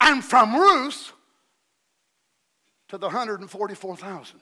[0.00, 1.12] and from Ruth
[2.88, 4.40] to the 144,000.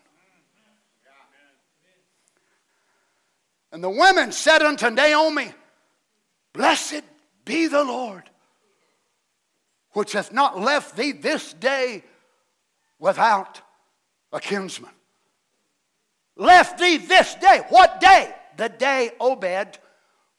[3.70, 5.52] And the women said unto Naomi,
[6.54, 7.02] Blessed
[7.44, 8.27] be the Lord
[9.98, 12.04] which hath not left thee this day
[13.00, 13.60] without
[14.32, 14.92] a kinsman.
[16.36, 17.62] Left thee this day.
[17.68, 18.32] What day?
[18.56, 19.80] The day Obed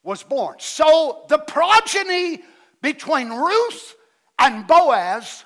[0.02, 0.56] was born.
[0.60, 2.42] So the progeny
[2.82, 3.96] between Ruth
[4.40, 5.44] and Boaz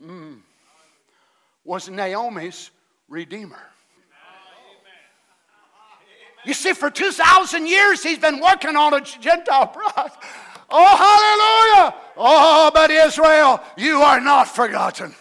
[0.00, 0.38] mm,
[1.64, 2.70] was Naomi's
[3.08, 3.62] redeemer.
[6.44, 10.12] You see, for 2,000 years, he's been working on a Gentile bride.
[10.70, 11.94] Oh, hallelujah!
[12.16, 15.14] Oh, but Israel, you are not forgotten.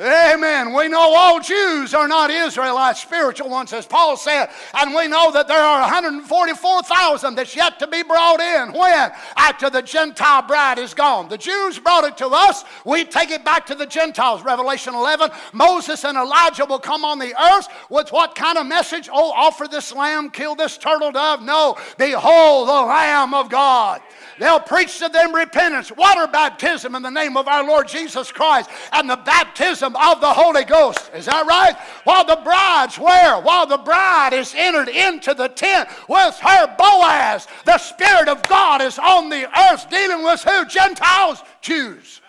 [0.00, 0.72] Amen.
[0.72, 4.48] We know all Jews are not Israelites, spiritual ones, as Paul said.
[4.72, 8.72] And we know that there are 144,000 that's yet to be brought in.
[8.72, 9.10] When?
[9.36, 11.28] After the Gentile bride is gone.
[11.28, 12.64] The Jews brought it to us.
[12.86, 14.42] We take it back to the Gentiles.
[14.42, 15.30] Revelation 11.
[15.52, 19.10] Moses and Elijah will come on the earth with what kind of message?
[19.12, 21.42] Oh, offer this lamb, kill this turtle dove.
[21.42, 21.76] No.
[21.98, 24.00] Behold the Lamb of God.
[24.38, 28.70] They'll preach to them repentance, water baptism in the name of our Lord Jesus Christ,
[28.90, 31.10] and the baptism of the Holy Ghost.
[31.14, 31.76] Is that right?
[32.04, 33.40] While the bride's where?
[33.40, 38.82] While the bride is entered into the tent with her Boaz, the Spirit of God
[38.82, 40.64] is on the earth dealing with who?
[40.66, 42.20] Gentiles, Jews.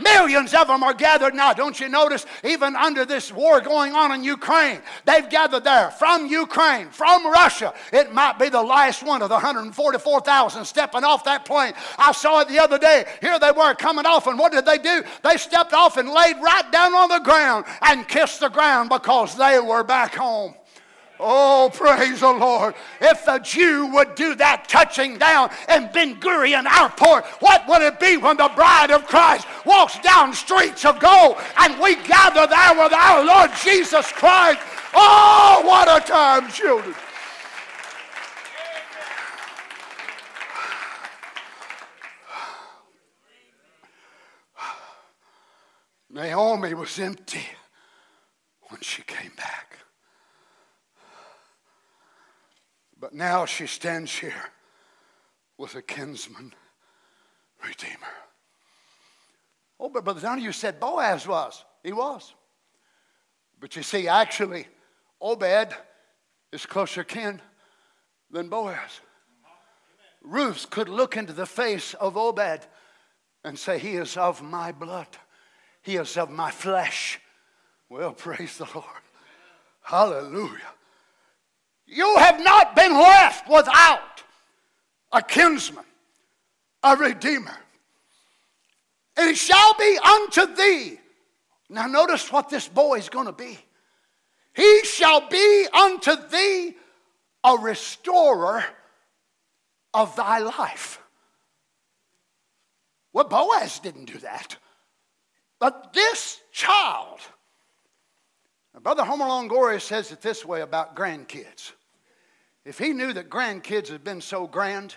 [0.00, 1.52] Millions of them are gathered now.
[1.52, 2.26] Don't you notice?
[2.44, 7.72] Even under this war going on in Ukraine, they've gathered there from Ukraine, from Russia.
[7.92, 11.72] It might be the last one of the 144,000 stepping off that plane.
[11.98, 13.04] I saw it the other day.
[13.20, 15.02] Here they were coming off, and what did they do?
[15.22, 19.36] They stepped off and laid right down on the ground and kissed the ground because
[19.36, 20.54] they were back home.
[21.18, 22.74] Oh, praise the Lord.
[23.00, 27.98] If a Jew would do that touching down in Ben Gurion airport, what would it
[27.98, 32.74] be when the bride of Christ walks down streets of gold and we gather there
[32.74, 34.60] with our Lord Jesus Christ?
[34.94, 36.94] Oh, what a time, children.
[46.10, 47.46] Naomi was empty
[48.68, 49.75] when she came back.
[52.98, 54.50] But now she stands here
[55.58, 56.54] with a kinsman
[57.62, 58.14] redeemer.
[59.78, 61.64] Oh, but Brother Donny, you said Boaz was.
[61.82, 62.34] He was.
[63.60, 64.66] But you see, actually,
[65.20, 65.74] Obed
[66.52, 67.40] is closer kin
[68.30, 69.00] than Boaz.
[70.22, 72.66] Ruth could look into the face of Obed
[73.44, 75.08] and say, He is of my blood,
[75.82, 77.20] He is of my flesh.
[77.88, 78.86] Well, praise the Lord.
[79.82, 80.75] Hallelujah.
[81.86, 84.22] You have not been left without
[85.12, 85.84] a kinsman,
[86.82, 87.56] a redeemer.
[89.16, 90.98] And it shall be unto thee.
[91.70, 93.58] Now, notice what this boy is going to be.
[94.54, 96.74] He shall be unto thee
[97.44, 98.64] a restorer
[99.94, 101.00] of thy life.
[103.12, 104.56] Well, Boaz didn't do that.
[105.58, 107.20] But this child,
[108.82, 111.72] Brother Homer Longoria says it this way about grandkids.
[112.64, 114.94] If he knew that grandkids had been so grand,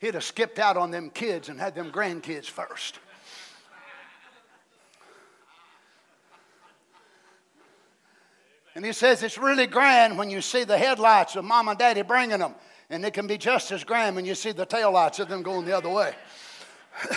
[0.00, 2.98] he'd have skipped out on them kids and had them grandkids first.
[8.74, 12.02] And he says it's really grand when you see the headlights of mom and daddy
[12.02, 12.54] bringing them.
[12.90, 15.64] And it can be just as grand when you see the taillights of them going
[15.64, 16.14] the other way.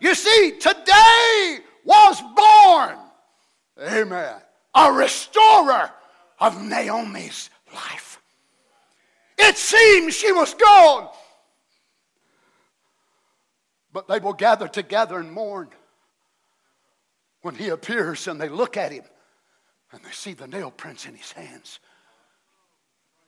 [0.00, 2.98] you see, today was born,
[3.80, 4.34] amen,
[4.74, 5.90] a restorer
[6.38, 8.20] of Naomi's life.
[9.38, 11.08] It seems she was gone.
[13.92, 15.70] But they will gather together and mourn
[17.42, 19.04] when he appears and they look at him
[19.92, 21.80] and they see the nail prints in his hands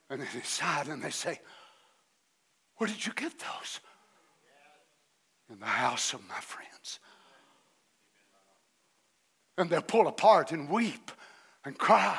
[0.09, 1.41] and in his side and they say,
[2.77, 3.81] Where did you get those?
[5.51, 7.01] In the house of my friends.
[9.59, 11.11] And they'll pull apart and weep
[11.65, 12.19] and cry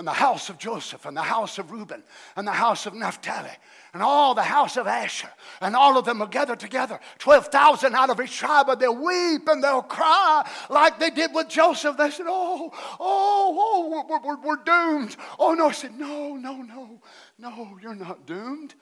[0.00, 2.02] and the house of Joseph, and the house of Reuben,
[2.34, 3.50] and the house of Naphtali,
[3.92, 5.28] and all the house of Asher,
[5.60, 6.98] and all of them will gather together.
[7.18, 11.50] 12,000 out of each tribe, and they'll weep and they'll cry like they did with
[11.50, 11.98] Joseph.
[11.98, 15.18] They said, Oh, oh, oh, we're, we're, we're doomed.
[15.38, 15.68] Oh, no.
[15.68, 17.02] I said, No, no, no,
[17.38, 18.74] no, you're not doomed.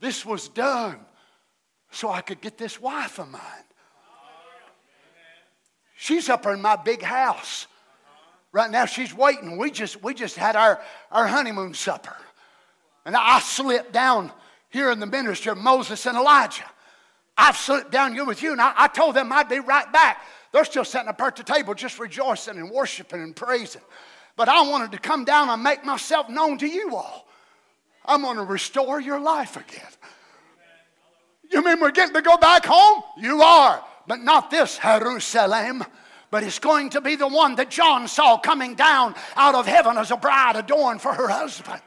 [0.00, 0.98] This was done
[1.92, 3.64] so I could get this wife of mine.
[6.02, 7.68] She's up in my big house.
[8.50, 9.56] Right now she's waiting.
[9.56, 10.80] We just, we just had our,
[11.12, 12.16] our honeymoon supper.
[13.04, 14.32] And I slipped down
[14.68, 16.68] here in the ministry of Moses and Elijah.
[17.38, 20.24] I've slipped down here with you, and I, I told them I'd be right back.
[20.50, 23.82] They're still sitting up at the table just rejoicing and worshiping and praising.
[24.34, 27.28] But I wanted to come down and make myself known to you all.
[28.04, 29.86] I'm going to restore your life again.
[31.48, 33.04] You mean we're getting to go back home?
[33.16, 35.84] You are, but not this Jerusalem
[36.32, 39.98] but it's going to be the one that John saw coming down out of heaven
[39.98, 41.82] as a bride adorned for her husband.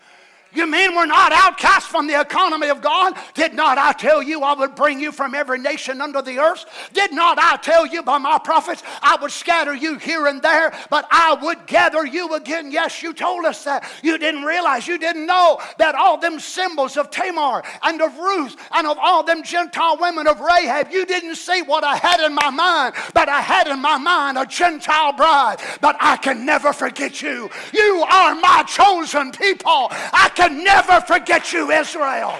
[0.56, 3.14] You mean we're not outcast from the economy of God?
[3.34, 6.66] Did not I tell you I would bring you from every nation under the earth?
[6.94, 10.74] Did not I tell you by my prophets I would scatter you here and there,
[10.90, 12.72] but I would gather you again?
[12.72, 13.90] Yes, you told us that.
[14.02, 18.56] You didn't realize, you didn't know that all them symbols of Tamar and of Ruth
[18.72, 22.34] and of all them Gentile women of Rahab, you didn't see what I had in
[22.34, 25.58] my mind, but I had in my mind a Gentile bride.
[25.82, 27.50] But I can never forget you.
[27.74, 29.88] You are my chosen people.
[29.92, 32.36] I can can never forget you, Israel.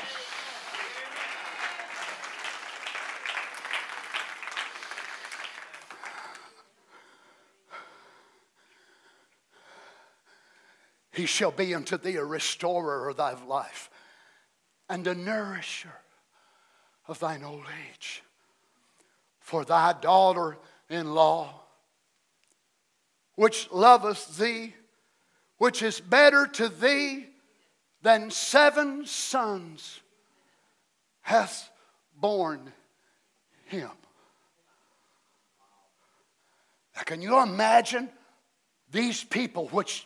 [11.14, 13.90] He shall be unto thee a restorer of thy life
[14.90, 15.94] and a nourisher
[17.08, 18.22] of thine old age.
[19.40, 20.58] For thy daughter
[20.90, 21.62] in law,
[23.36, 24.76] which loveth thee,
[25.58, 27.28] which is better to thee
[28.06, 30.00] than seven sons
[31.22, 31.72] hath
[32.16, 32.72] borne
[33.66, 33.90] him.
[36.96, 38.12] Now, can you imagine
[38.92, 40.06] these people, which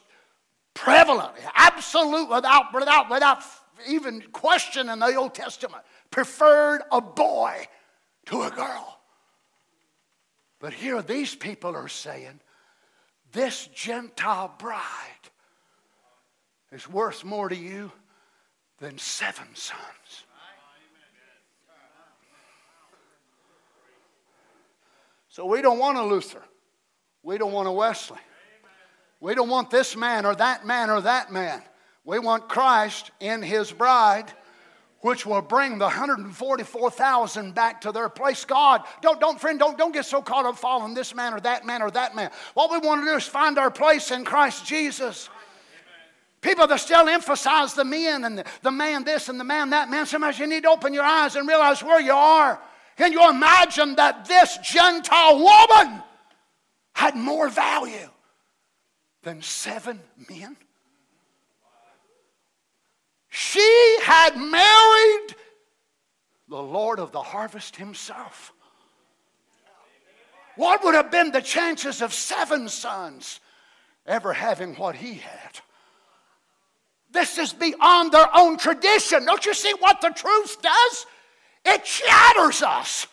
[0.74, 3.44] prevalently, absolute, without, without, without
[3.86, 7.68] even question in the Old Testament, preferred a boy
[8.28, 8.98] to a girl?
[10.62, 12.40] But here these people are saying,
[13.34, 15.29] this Gentile bride
[16.72, 17.92] is worth more to you
[18.80, 20.26] than seven sons.
[25.30, 26.44] So we don't want a Luther.
[27.24, 28.18] We don't want a Wesley.
[29.20, 31.62] We don't want this man or that man or that man.
[32.06, 34.32] We want Christ in his bride,
[35.02, 38.46] which will bring the 144,000 back to their place.
[38.46, 41.66] God, don't, don't, friend, don't, don't get so caught up following this man or that
[41.66, 42.32] man or that man.
[42.54, 45.30] What we want to do is find our place in Christ Jesus.
[46.42, 49.90] People that still emphasize the men and the, man this and the man that.
[49.90, 52.60] Man, sometimes you need to open your eyes and realize where you are.
[52.96, 56.02] Can you imagine that this Gentile woman
[56.94, 58.10] had more value
[59.24, 60.56] than seven men?
[63.28, 65.36] She had married
[66.48, 68.54] the Lord of the harvest himself.
[70.56, 73.40] What would have been the chances of seven sons
[74.06, 75.62] ever having what he had?
[77.12, 79.26] This is beyond their own tradition.
[79.26, 81.06] Don't you see what the truth does?
[81.66, 83.08] It shatters us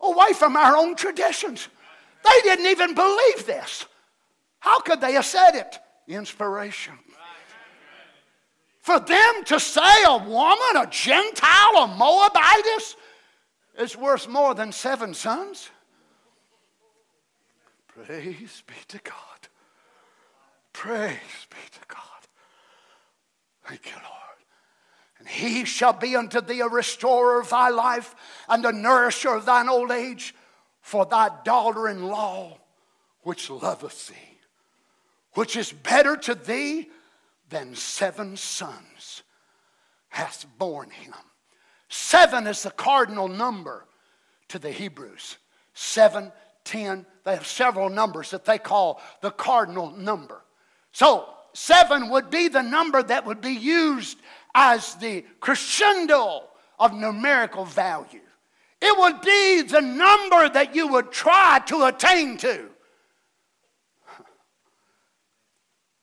[0.00, 1.68] away from our own traditions.
[2.24, 3.86] They didn't even believe this.
[4.60, 5.78] How could they have said it?
[6.08, 6.94] Inspiration.
[8.80, 12.96] For them to say a woman, a Gentile, a Moabitess,
[13.78, 15.70] is worth more than seven sons.
[17.88, 19.14] Praise be to God.
[20.72, 22.17] Praise be to God.
[23.68, 24.08] Thank you, Lord.
[25.18, 28.14] And he shall be unto thee a restorer of thy life
[28.48, 30.34] and a nourisher of thine old age
[30.80, 32.56] for thy daughter in law,
[33.22, 34.38] which loveth thee,
[35.34, 36.88] which is better to thee
[37.50, 39.22] than seven sons,
[40.08, 41.14] hath borne him.
[41.88, 43.84] Seven is the cardinal number
[44.48, 45.36] to the Hebrews.
[45.74, 46.32] Seven,
[46.64, 50.42] ten, they have several numbers that they call the cardinal number.
[50.92, 54.18] So, seven would be the number that would be used
[54.54, 56.42] as the crescendo
[56.78, 58.20] of numerical value.
[58.80, 62.68] It would be the number that you would try to attain to.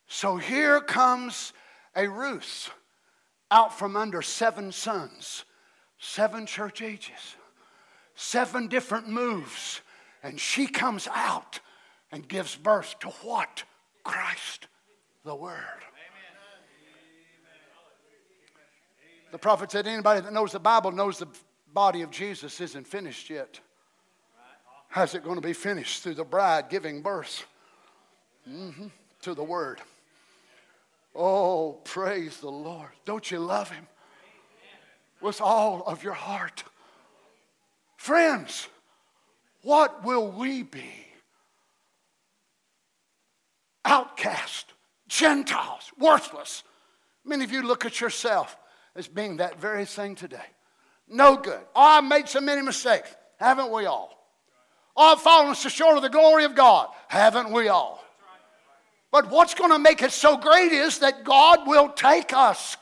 [0.08, 1.54] So here comes
[1.96, 2.70] a Ruth
[3.52, 5.46] out from under seven sons,
[5.98, 7.36] seven church ages,
[8.16, 9.82] seven different moves,
[10.24, 11.60] and she comes out
[12.12, 13.64] and gives birth to what?
[14.04, 14.68] Christ
[15.26, 15.60] the Word.
[19.32, 21.28] The prophet said, anybody that knows the Bible knows the
[21.74, 23.60] body of Jesus isn't finished yet.
[24.88, 26.04] How's it going to be finished?
[26.04, 27.46] Through the bride giving birth
[28.50, 28.88] mm-hmm,
[29.24, 29.82] to the Word.
[31.14, 32.92] Oh, praise the Lord.
[33.04, 33.88] Don't you love Him?
[35.20, 36.64] With all of your heart.
[37.98, 38.68] Friends,
[39.64, 40.92] what will we be?
[43.84, 44.75] Outcast
[45.08, 46.64] Gentiles, worthless.
[47.24, 48.58] Many of you look at yourself
[48.96, 50.46] as being that very thing today.
[51.08, 51.62] No good.
[51.76, 53.14] Oh, I've made so many mistakes.
[53.40, 54.12] Haven't we all?
[54.98, 56.88] Oh, I've fallen so short of the glory of God.
[57.08, 58.04] Haven't we all?
[59.12, 62.78] But what's going to make it so great is that God will take us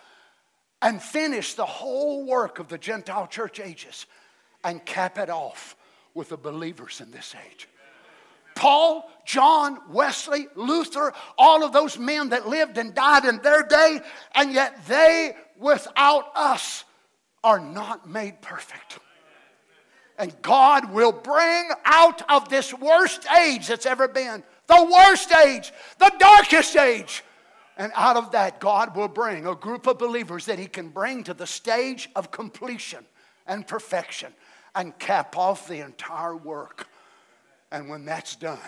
[0.82, 4.06] and finish the whole work of the Gentile church ages
[4.64, 5.76] and cap it off
[6.14, 7.68] with the believers in this age.
[8.56, 14.00] Paul, John, Wesley, Luther, all of those men that lived and died in their day,
[14.36, 16.84] and yet they, without us,
[17.44, 19.00] are not made perfect.
[20.18, 25.74] And God will bring out of this worst age that's ever been, the worst age,
[26.00, 27.24] the darkest age.
[27.78, 31.24] And out of that, God will bring a group of believers that He can bring
[31.24, 33.06] to the stage of completion
[33.48, 34.32] and perfection
[34.76, 36.88] and cap off the entire work.
[37.74, 38.60] And when that's done,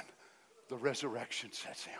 [0.67, 1.93] the resurrection sets in.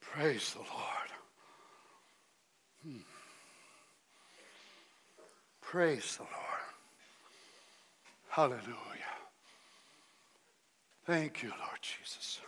[0.00, 1.10] Praise the Lord.
[2.84, 3.02] Hmm.
[5.60, 6.32] Praise the Lord.
[8.28, 8.76] Hallelujah.
[11.06, 12.40] Thank you, Lord Jesus.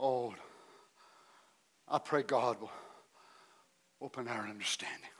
[0.00, 0.34] Oh,
[1.88, 2.70] I pray God will
[4.00, 5.10] open our understanding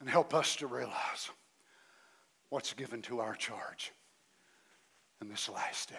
[0.00, 1.30] and help us to realize
[2.48, 3.92] what's given to our charge
[5.20, 5.96] in this last day.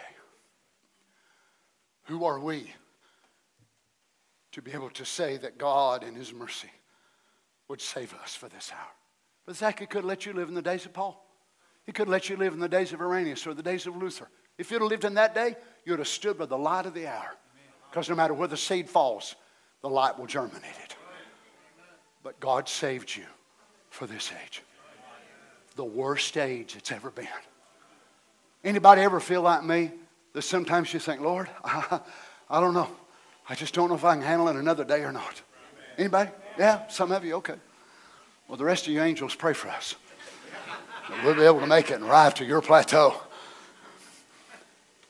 [2.04, 2.72] Who are we
[4.52, 6.70] to be able to say that God in His mercy
[7.68, 8.92] would save us for this hour?
[9.44, 11.24] But Zach, could let you live in the days of Paul.
[11.84, 14.28] He could let you live in the days of Irenaeus or the days of Luther.
[14.58, 17.06] If you'd have lived in that day, you'd have stood by the light of the
[17.06, 17.34] hour.
[17.90, 19.34] Because no matter where the seed falls,
[19.80, 20.96] the light will germinate it.
[22.22, 23.24] But God saved you
[23.88, 24.62] for this age.
[25.76, 27.28] The worst age it's ever been.
[28.62, 29.92] Anybody ever feel like me?
[30.36, 31.98] that sometimes you think, Lord, I,
[32.50, 32.90] I don't know.
[33.48, 35.40] I just don't know if I can handle it another day or not.
[35.96, 36.30] Anybody?
[36.58, 37.54] Yeah, some of you, okay.
[38.46, 39.94] Well, the rest of you angels, pray for us.
[41.24, 43.18] We'll be able to make it and arrive to your plateau.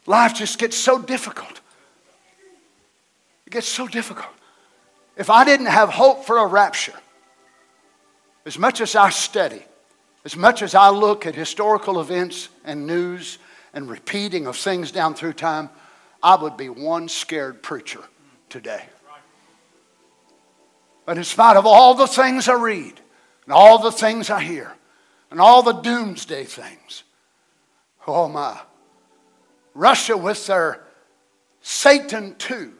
[0.07, 1.61] Life just gets so difficult.
[3.47, 4.33] It gets so difficult.
[5.17, 6.95] If I didn't have hope for a rapture,
[8.45, 9.63] as much as I study,
[10.25, 13.39] as much as I look at historical events and news
[13.73, 15.71] and repeating of things down through time,
[16.23, 18.03] I would be one scared preacher
[18.49, 18.85] today.
[21.05, 23.01] But in spite of all the things I read,
[23.45, 24.73] and all the things I hear,
[25.31, 27.05] and all the doomsday things,
[28.07, 28.59] oh my.
[29.77, 30.83] Russia with their
[31.61, 32.71] Satan II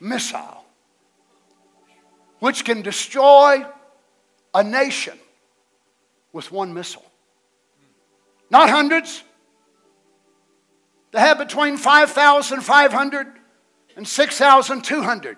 [0.00, 0.64] missile,
[2.38, 3.64] which can destroy
[4.54, 5.18] a nation
[6.32, 7.04] with one missile.
[8.50, 9.22] Not hundreds,
[11.10, 13.26] they have between 5,500
[13.96, 15.36] and 6,200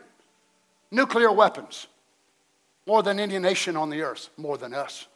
[0.93, 1.89] nuclear weapons.
[2.87, 5.09] More than any nation on the earth, more than us.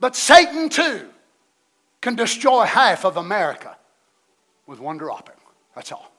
[0.00, 1.08] But Satan, too,
[2.00, 3.76] can destroy half of America
[4.66, 5.34] with one dropping.
[5.74, 6.12] That's all.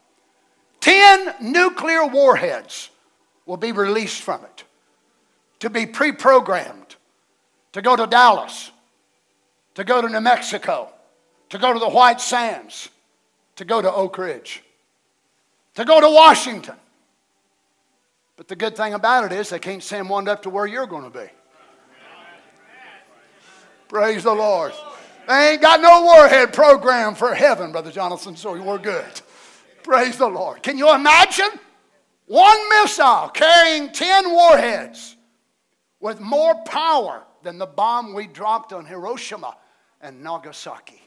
[0.80, 2.89] Ten nuclear warheads
[3.45, 4.63] will be released from it
[5.59, 6.95] to be pre programmed
[7.73, 8.71] to go to Dallas,
[9.75, 10.89] to go to New Mexico,
[11.49, 12.89] to go to the White Sands,
[13.55, 14.63] to go to Oak Ridge,
[15.75, 16.75] to go to Washington.
[18.38, 20.88] But the good thing about it is they can't send one up to where you're
[20.88, 21.27] going to be.
[23.89, 24.71] Praise the Lord.
[25.30, 29.21] They ain't got no warhead program for heaven, Brother Jonathan, so we're good.
[29.84, 30.63] Praise the Lord.
[30.63, 31.51] Can you imagine?
[32.25, 35.15] One missile carrying 10 warheads
[35.99, 39.55] with more power than the bomb we dropped on Hiroshima
[40.01, 40.99] and Nagasaki.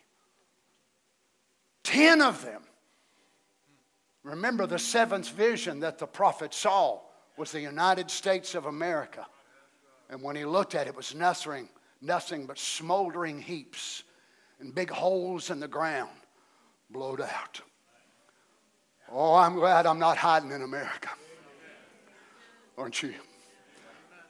[1.82, 2.62] Ten of them.
[4.22, 7.00] Remember the seventh vision that the prophet saw
[7.36, 9.26] was the United States of America.
[10.10, 11.68] And when he looked at it, it was nothing,
[12.00, 14.04] nothing but smoldering heaps
[14.62, 16.10] and big holes in the ground,
[16.90, 17.60] blowed out.
[19.10, 21.10] Oh, I'm glad I'm not hiding in America.
[22.78, 23.14] Aren't you?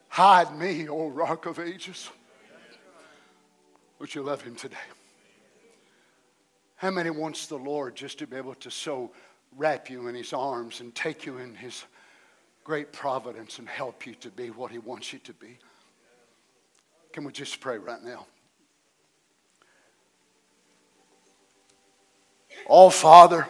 [0.09, 2.11] Hide me, O rock of ages.
[3.99, 4.77] Would you love him today?
[6.77, 9.13] How many wants the Lord just to be able to so
[9.57, 11.85] wrap you in his arms and take you in his
[12.65, 15.59] great providence and help you to be what he wants you to be?
[17.13, 18.27] Can we just pray right now?
[22.69, 23.47] Oh, Father,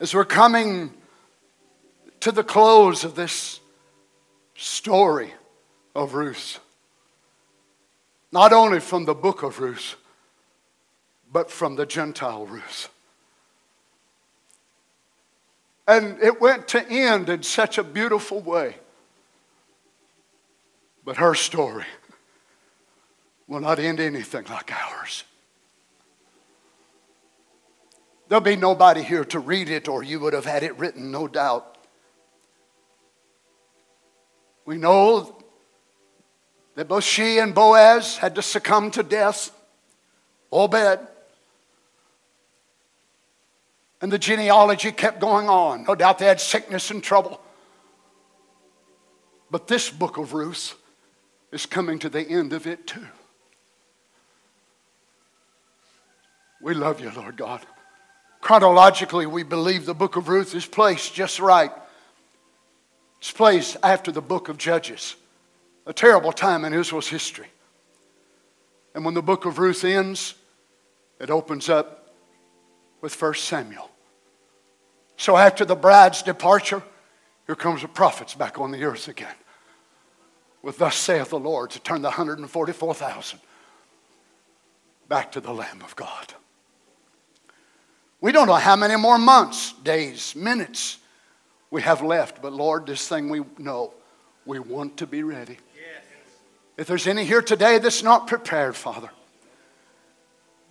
[0.00, 0.92] as we're coming
[2.20, 3.60] to the close of this
[4.56, 5.32] story
[5.94, 6.58] of Ruth,
[8.32, 9.96] not only from the book of Ruth,
[11.32, 12.88] but from the Gentile Ruth.
[15.88, 18.76] And it went to end in such a beautiful way.
[21.04, 21.84] But her story
[23.46, 25.22] will not end anything like ours.
[28.28, 31.28] There'll be nobody here to read it, or you would have had it written, no
[31.28, 31.78] doubt.
[34.64, 35.36] We know
[36.74, 39.50] that both she and Boaz had to succumb to death.
[40.52, 41.00] Obed.
[44.00, 45.84] And the genealogy kept going on.
[45.84, 47.40] No doubt they had sickness and trouble.
[49.50, 50.74] But this book of Ruth
[51.52, 53.06] is coming to the end of it too.
[56.60, 57.64] We love you, Lord God.
[58.46, 61.72] Chronologically, we believe the book of Ruth is placed just right.
[63.18, 65.16] It's placed after the book of Judges,
[65.84, 67.48] a terrible time in Israel's history.
[68.94, 70.36] And when the book of Ruth ends,
[71.18, 72.14] it opens up
[73.00, 73.90] with 1 Samuel.
[75.16, 76.84] So after the bride's departure,
[77.46, 79.34] here comes the prophets back on the earth again.
[80.62, 83.40] With thus saith the Lord to turn the 144,000
[85.08, 86.32] back to the Lamb of God.
[88.20, 90.98] We don't know how many more months, days, minutes
[91.70, 93.92] we have left, but Lord, this thing we know,
[94.44, 95.58] we want to be ready.
[95.74, 96.04] Yes.
[96.76, 99.10] If there's any here today that's not prepared, Father,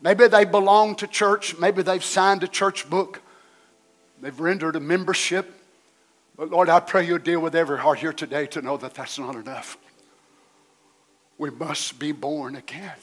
[0.01, 3.21] maybe they belong to church, maybe they've signed a church book,
[4.21, 5.51] they've rendered a membership,
[6.35, 9.19] but Lord, I pray you deal with every heart here today to know that that's
[9.19, 9.77] not enough.
[11.37, 12.95] We must be born again.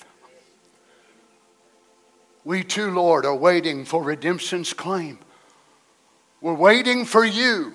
[2.44, 5.18] We too, Lord, are waiting for redemption's claim.
[6.40, 7.74] We're waiting for you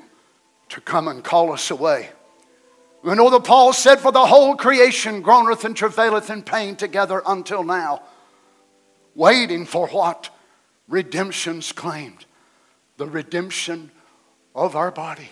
[0.69, 2.09] to come and call us away.
[3.01, 7.21] We know that Paul said, For the whole creation groaneth and travaileth in pain together
[7.25, 8.01] until now.
[9.15, 10.29] Waiting for what?
[10.89, 12.25] Redemption's claimed.
[12.97, 13.91] The redemption
[14.53, 15.29] of our body.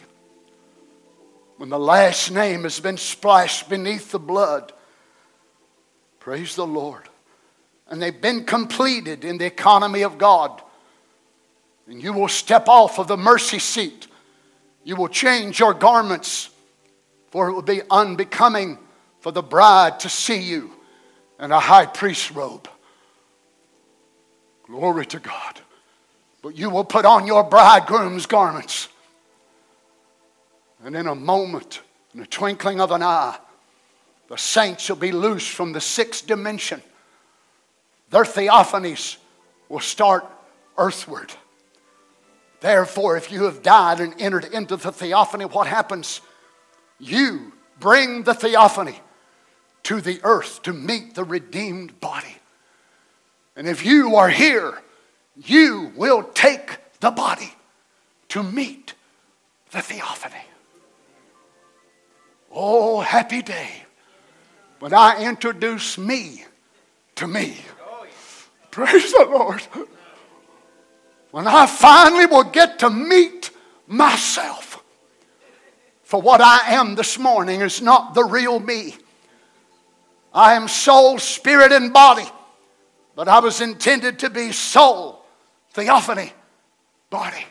[1.58, 4.72] When the last name has been splashed beneath the blood,
[6.20, 7.10] praise the Lord
[7.90, 10.62] and they've been completed in the economy of God.
[11.88, 14.08] And you will step off of the mercy seat.
[14.84, 16.50] You will change your garments,
[17.30, 18.80] for it will be unbecoming
[19.20, 20.72] for the bride to see you
[21.40, 22.68] in a high priest robe.
[24.68, 25.62] Glory to God.
[26.42, 28.88] But you will put on your bridegroom's garments.
[30.84, 31.82] And in a moment,
[32.14, 33.38] in a twinkling of an eye,
[34.28, 36.82] the saints shall be loosed from the sixth dimension
[38.16, 39.18] their theophanies
[39.68, 40.26] will start
[40.78, 41.34] earthward.
[42.62, 46.22] Therefore, if you have died and entered into the theophany, what happens?
[46.98, 49.02] You bring the theophany
[49.84, 52.38] to the earth to meet the redeemed body.
[53.58, 54.82] And if you are here,
[55.36, 57.54] you will take the body
[58.30, 58.94] to meet
[59.72, 60.46] the theophany.
[62.50, 63.84] Oh, happy day
[64.80, 66.46] when I introduce me
[67.16, 67.58] to me.
[68.76, 69.62] Praise the Lord.
[71.32, 73.50] When I finally will get to meet
[73.88, 74.84] myself.
[76.04, 78.98] For what I am this morning is not the real me.
[80.34, 82.30] I am soul, spirit, and body.
[83.16, 85.24] But I was intended to be soul,
[85.72, 86.34] theophany,
[87.10, 87.46] body.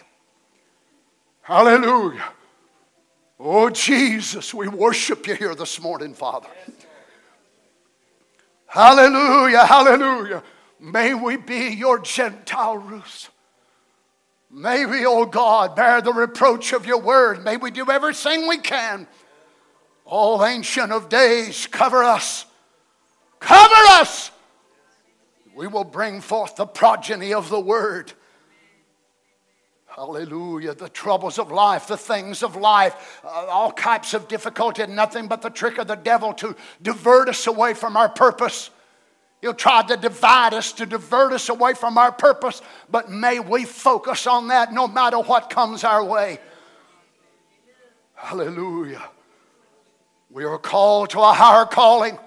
[1.41, 2.33] Hallelujah.
[3.41, 6.51] Oh, Jesus, we worship you here this morning, Father.
[8.66, 10.43] Hallelujah, hallelujah.
[10.85, 13.30] May we be your Gentile Ruths.
[14.51, 17.43] May we, O oh God, bear the reproach of your word.
[17.43, 19.09] May we do everything we can.
[20.05, 22.45] O Ancient of Days, cover us.
[23.41, 24.30] Cover us.
[25.57, 28.12] We will bring forth the progeny of the word.
[29.87, 30.74] Hallelujah.
[30.74, 35.41] The troubles of life, the things of life, uh, all types of difficulty, nothing but
[35.41, 38.68] the trick of the devil to divert us away from our purpose.
[39.45, 43.66] He'll try to divide us, to divert us away from our purpose, but may we
[43.66, 46.38] focus on that no matter what comes our way.
[48.14, 49.07] Hallelujah.
[50.30, 52.18] We are called to a higher calling.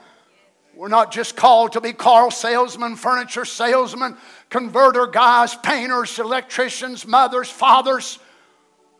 [0.75, 4.15] We're not just called to be car salesmen, furniture salesmen,
[4.51, 8.19] converter guys, painters, electricians, mothers, fathers.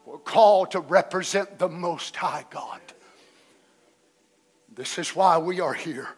[0.07, 2.81] We're called to represent the Most High God.
[4.73, 6.10] This is why we are here.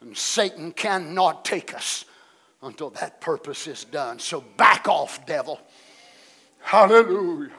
[0.00, 2.04] And Satan cannot take us
[2.62, 4.18] until that purpose is done.
[4.18, 5.60] So back off, devil.
[6.60, 7.50] Hallelujah.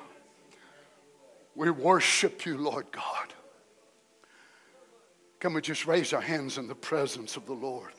[1.56, 3.34] We worship you, Lord God.
[5.40, 7.92] Can we just raise our hands in the presence of the Lord?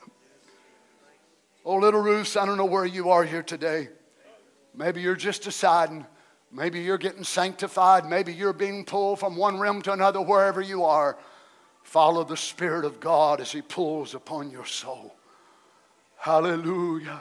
[1.65, 3.89] Oh, little Ruth, I don't know where you are here today.
[4.75, 6.05] Maybe you're just deciding.
[6.51, 8.05] Maybe you're getting sanctified.
[8.05, 11.17] Maybe you're being pulled from one realm to another, wherever you are.
[11.91, 15.13] Follow the Spirit of God as He pulls upon your soul.
[16.15, 17.19] Hallelujah.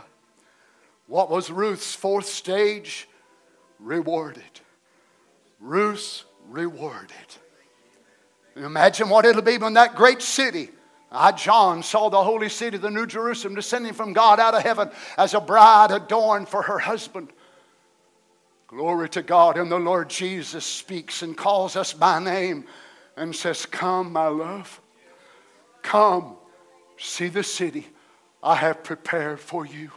[1.09, 3.09] What was Ruth's fourth stage?
[3.81, 4.45] Rewarded.
[5.59, 7.11] Ruth's rewarded.
[8.55, 10.69] Imagine what it'll be when that great city
[11.11, 14.89] I, John, saw the holy city, the New Jerusalem, descending from God out of heaven
[15.19, 17.33] as a bride adorned for her husband.
[18.69, 19.59] Glory to God.
[19.59, 22.67] And the Lord Jesus speaks and calls us by name
[23.21, 24.81] and says, Come, my love.
[25.83, 26.35] Come,
[26.99, 27.87] see the city
[28.43, 29.91] I have prepared for you.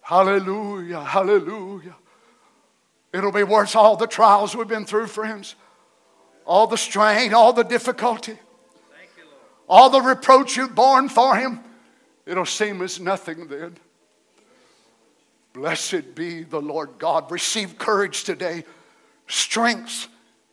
[0.00, 1.94] Hallelujah, hallelujah.
[3.12, 5.54] It'll be worth all the trials we've been through, friends,
[6.44, 8.38] all the strain, all the difficulty
[9.68, 11.60] all the reproach you've borne for him,
[12.26, 13.76] it'll seem as nothing then.
[15.52, 17.30] Blessed be the Lord God.
[17.30, 18.64] Receive courage today,
[19.28, 20.08] strength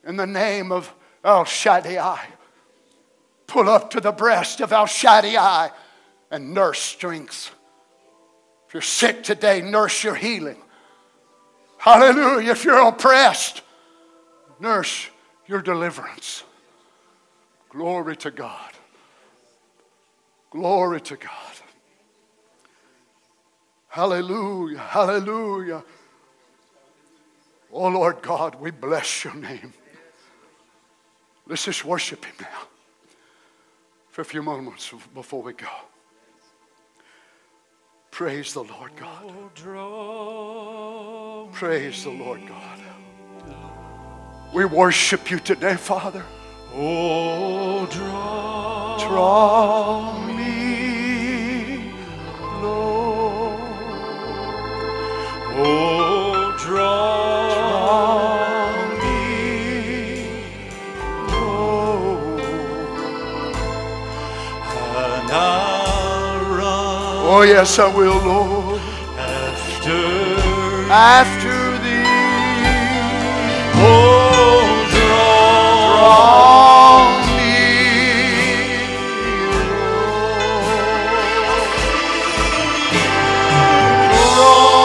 [0.05, 2.19] in the name of El Shaddai.
[3.47, 5.71] Pull up to the breast of El Shaddai
[6.31, 7.53] and nurse strength.
[8.67, 10.57] If you're sick today, nurse your healing.
[11.77, 12.51] Hallelujah.
[12.51, 13.61] If you're oppressed,
[14.59, 15.07] nurse
[15.47, 16.43] your deliverance.
[17.69, 18.71] Glory to God.
[20.49, 21.53] Glory to God.
[23.87, 24.77] Hallelujah.
[24.77, 25.83] Hallelujah.
[27.73, 29.73] Oh Lord God, we bless your name.
[31.51, 32.61] Let's just worship him now
[34.09, 35.67] for a few moments before we go.
[38.09, 39.53] Praise the Lord God.
[41.51, 42.79] Praise the Lord God.
[44.53, 46.23] We worship you today, Father.
[46.73, 50.20] Oh, draw, draw
[67.33, 68.81] Oh, yes, I will, Lord.
[69.17, 70.03] After,
[70.91, 72.03] after thee.
[73.79, 74.59] Oh,
[74.91, 75.71] draw.
[84.35, 84.75] draw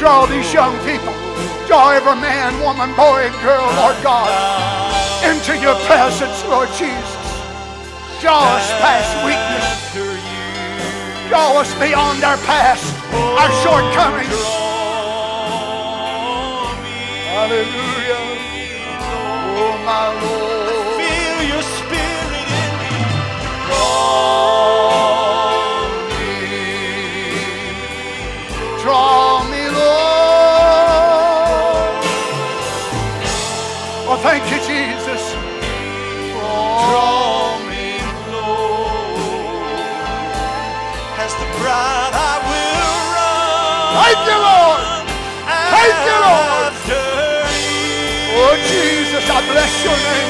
[0.00, 1.12] Draw these young people.
[1.66, 4.32] Draw every man, woman, boy, and girl, Lord God,
[5.22, 7.20] into your presence, Lord Jesus.
[8.22, 9.68] Draw us past weakness.
[11.28, 14.40] Draw us beyond our past, our shortcomings.
[17.28, 18.24] Hallelujah.
[19.52, 20.39] Oh, my Lord.
[49.32, 50.29] I bless your name,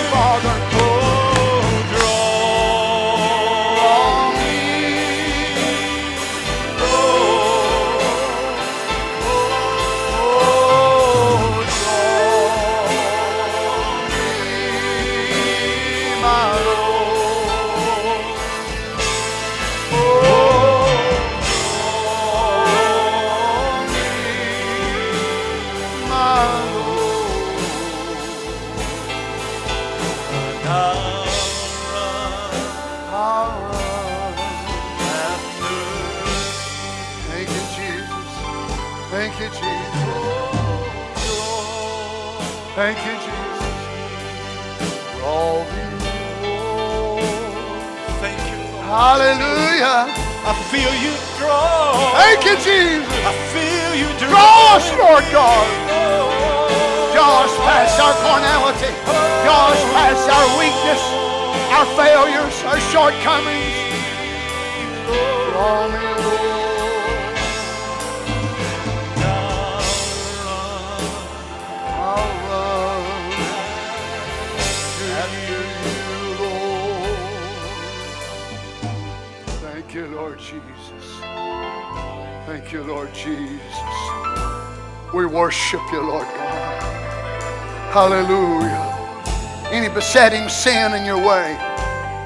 [90.60, 91.56] sin in your way,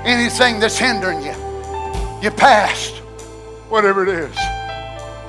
[0.05, 1.35] anything that's hindering you,
[2.21, 2.97] your past,
[3.69, 4.37] whatever it is,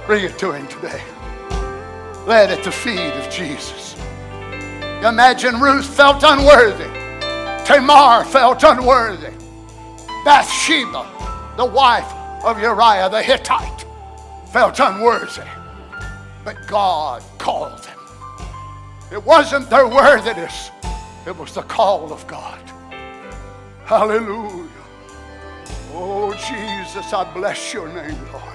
[0.07, 1.03] bring it to Him today.
[2.25, 3.95] Lay it at the feet of Jesus.
[5.03, 6.89] Imagine Ruth felt unworthy.
[7.63, 9.33] Tamar felt unworthy.
[10.23, 11.05] Bathsheba,
[11.57, 12.11] the wife
[12.43, 13.85] of Uriah the Hittite,
[14.51, 15.43] felt unworthy.
[16.43, 17.99] But God called them.
[19.11, 20.71] It wasn't their worthiness,
[21.27, 22.64] it was the call of God.
[23.85, 24.67] Hallelujah.
[25.93, 28.54] Oh, Jesus, I bless your name, Lord.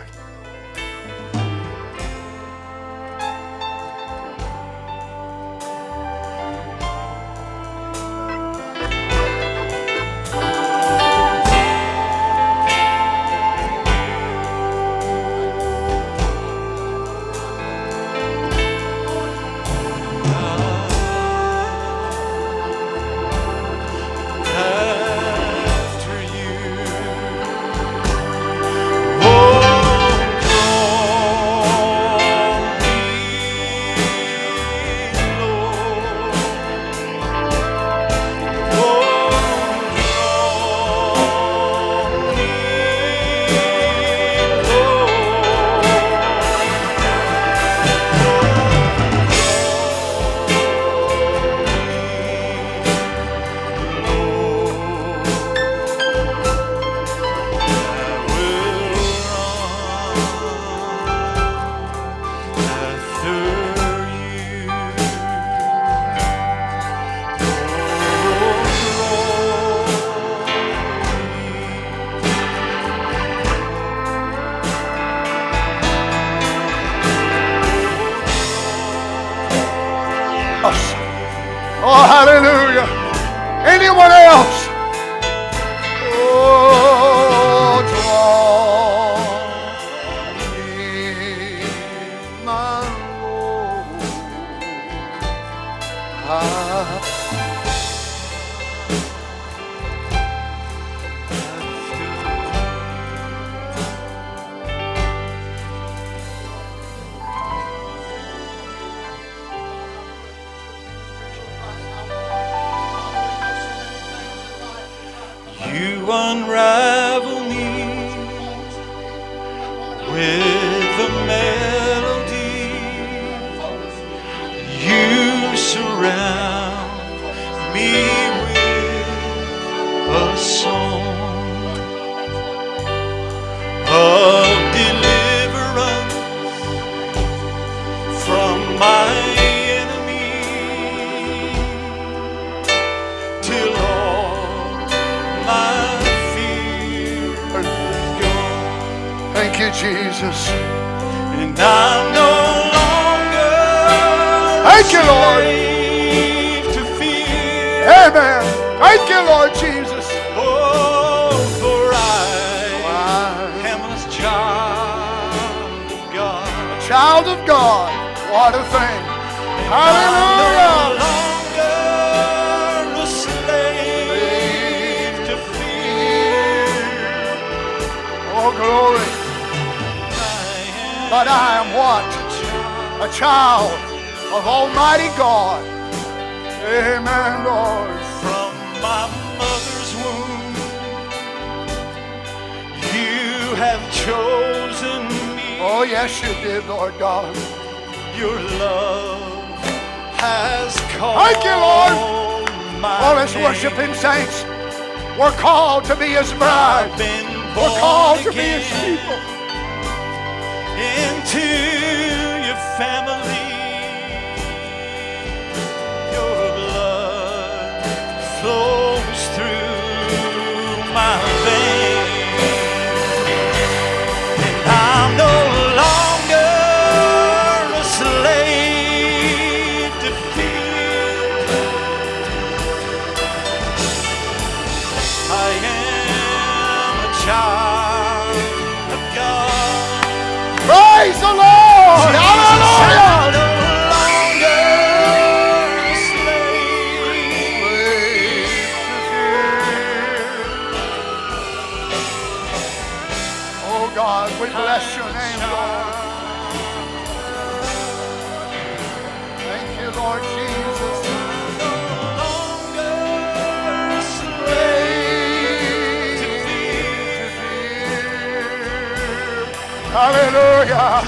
[270.31, 271.03] Hallelujah.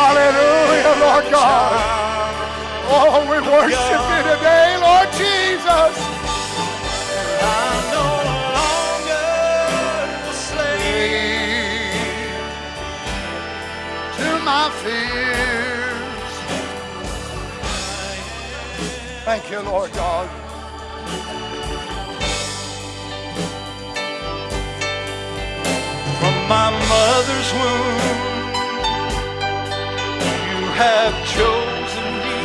[0.00, 1.76] Hallelujah, Lord God.
[2.88, 5.92] Oh, we worship you today, Lord Jesus.
[14.16, 16.32] To my fears.
[19.26, 20.28] Thank you, Lord God.
[26.20, 28.35] From my mother's womb
[30.76, 32.38] have chosen me.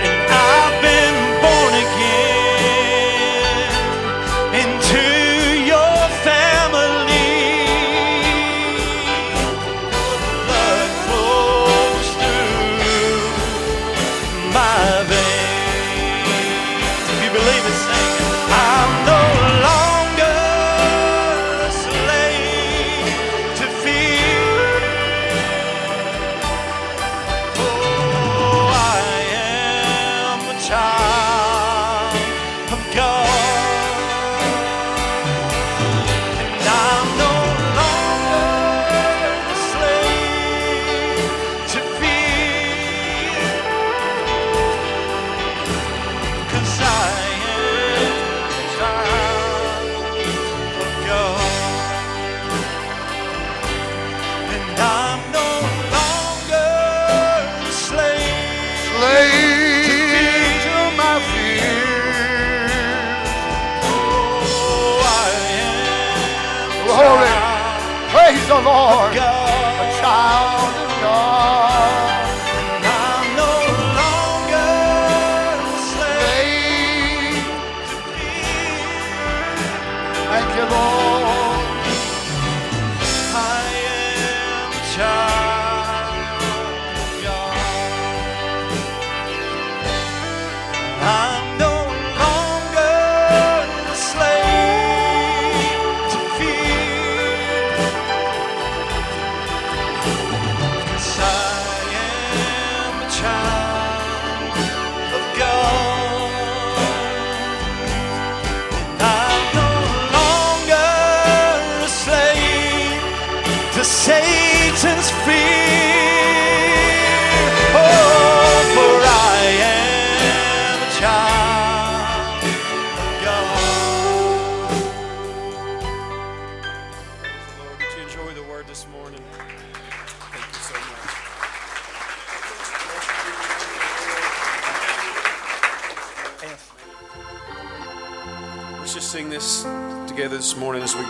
[0.09, 1.20] And I've been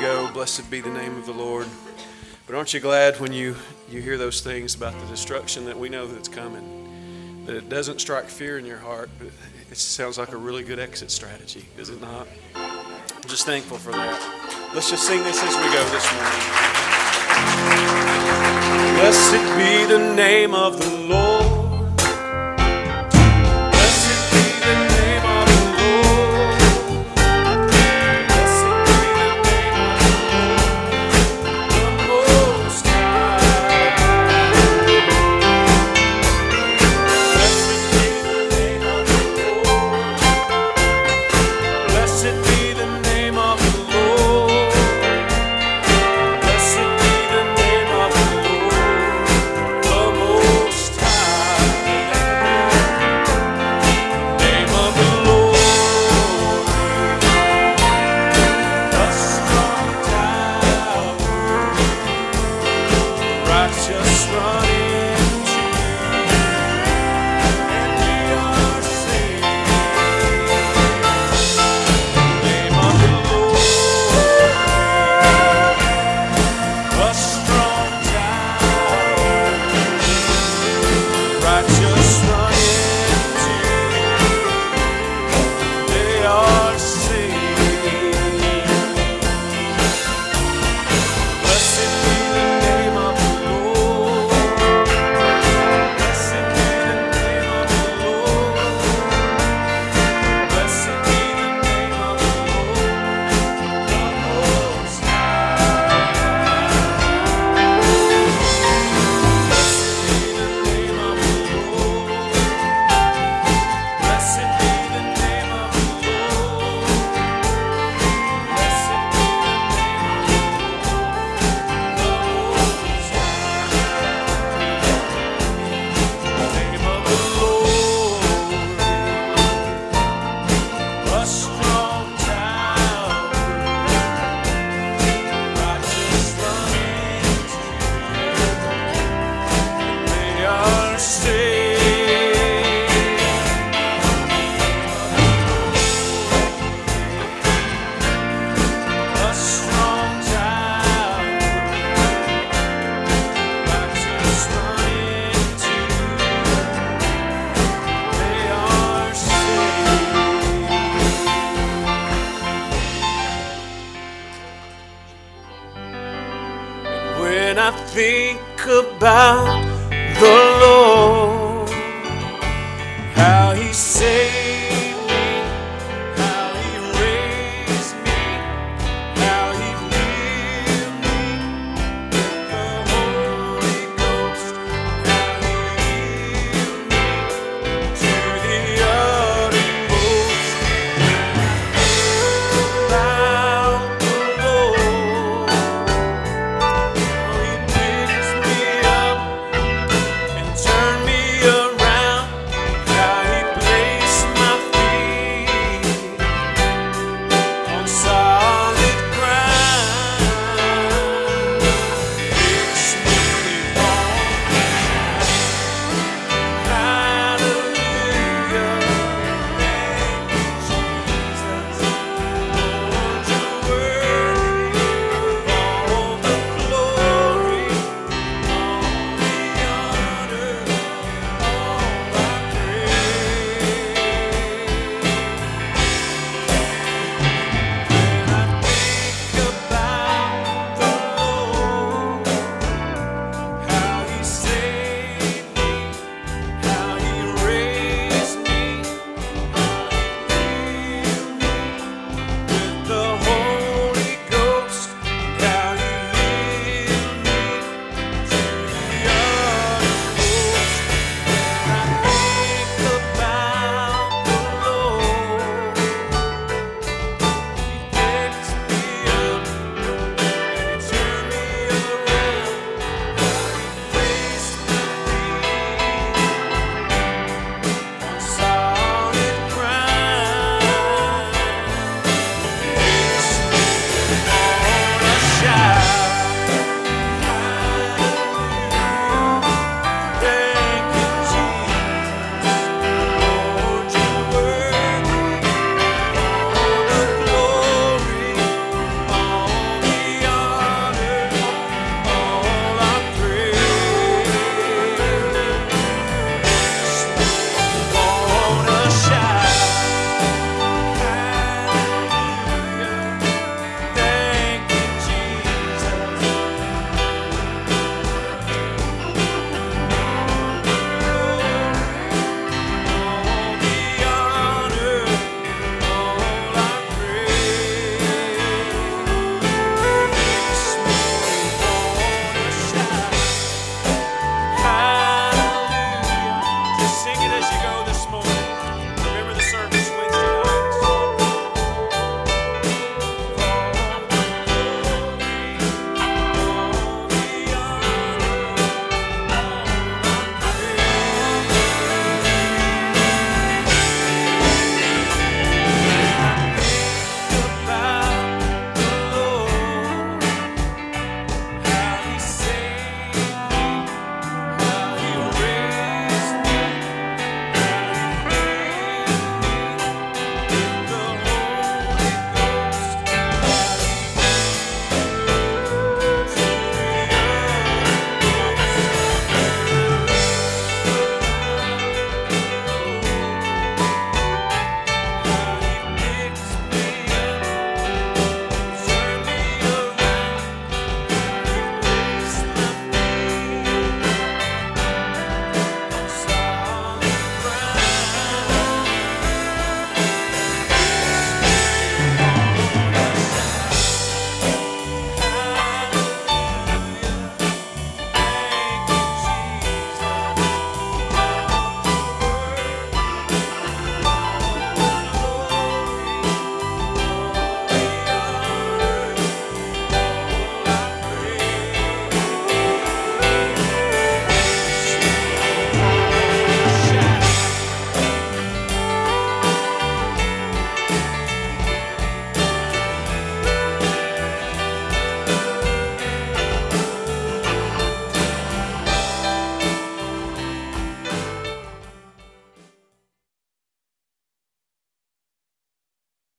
[0.00, 0.30] go.
[0.32, 1.66] Blessed be the name of the Lord.
[2.46, 3.54] But aren't you glad when you,
[3.90, 7.44] you hear those things about the destruction that we know that's coming?
[7.46, 9.28] That it doesn't strike fear in your heart, but
[9.70, 12.26] it sounds like a really good exit strategy, does it not?
[12.54, 14.70] I'm just thankful for that.
[14.74, 16.70] Let's just sing this as we go this morning.
[18.96, 21.69] Blessed be the name of the Lord.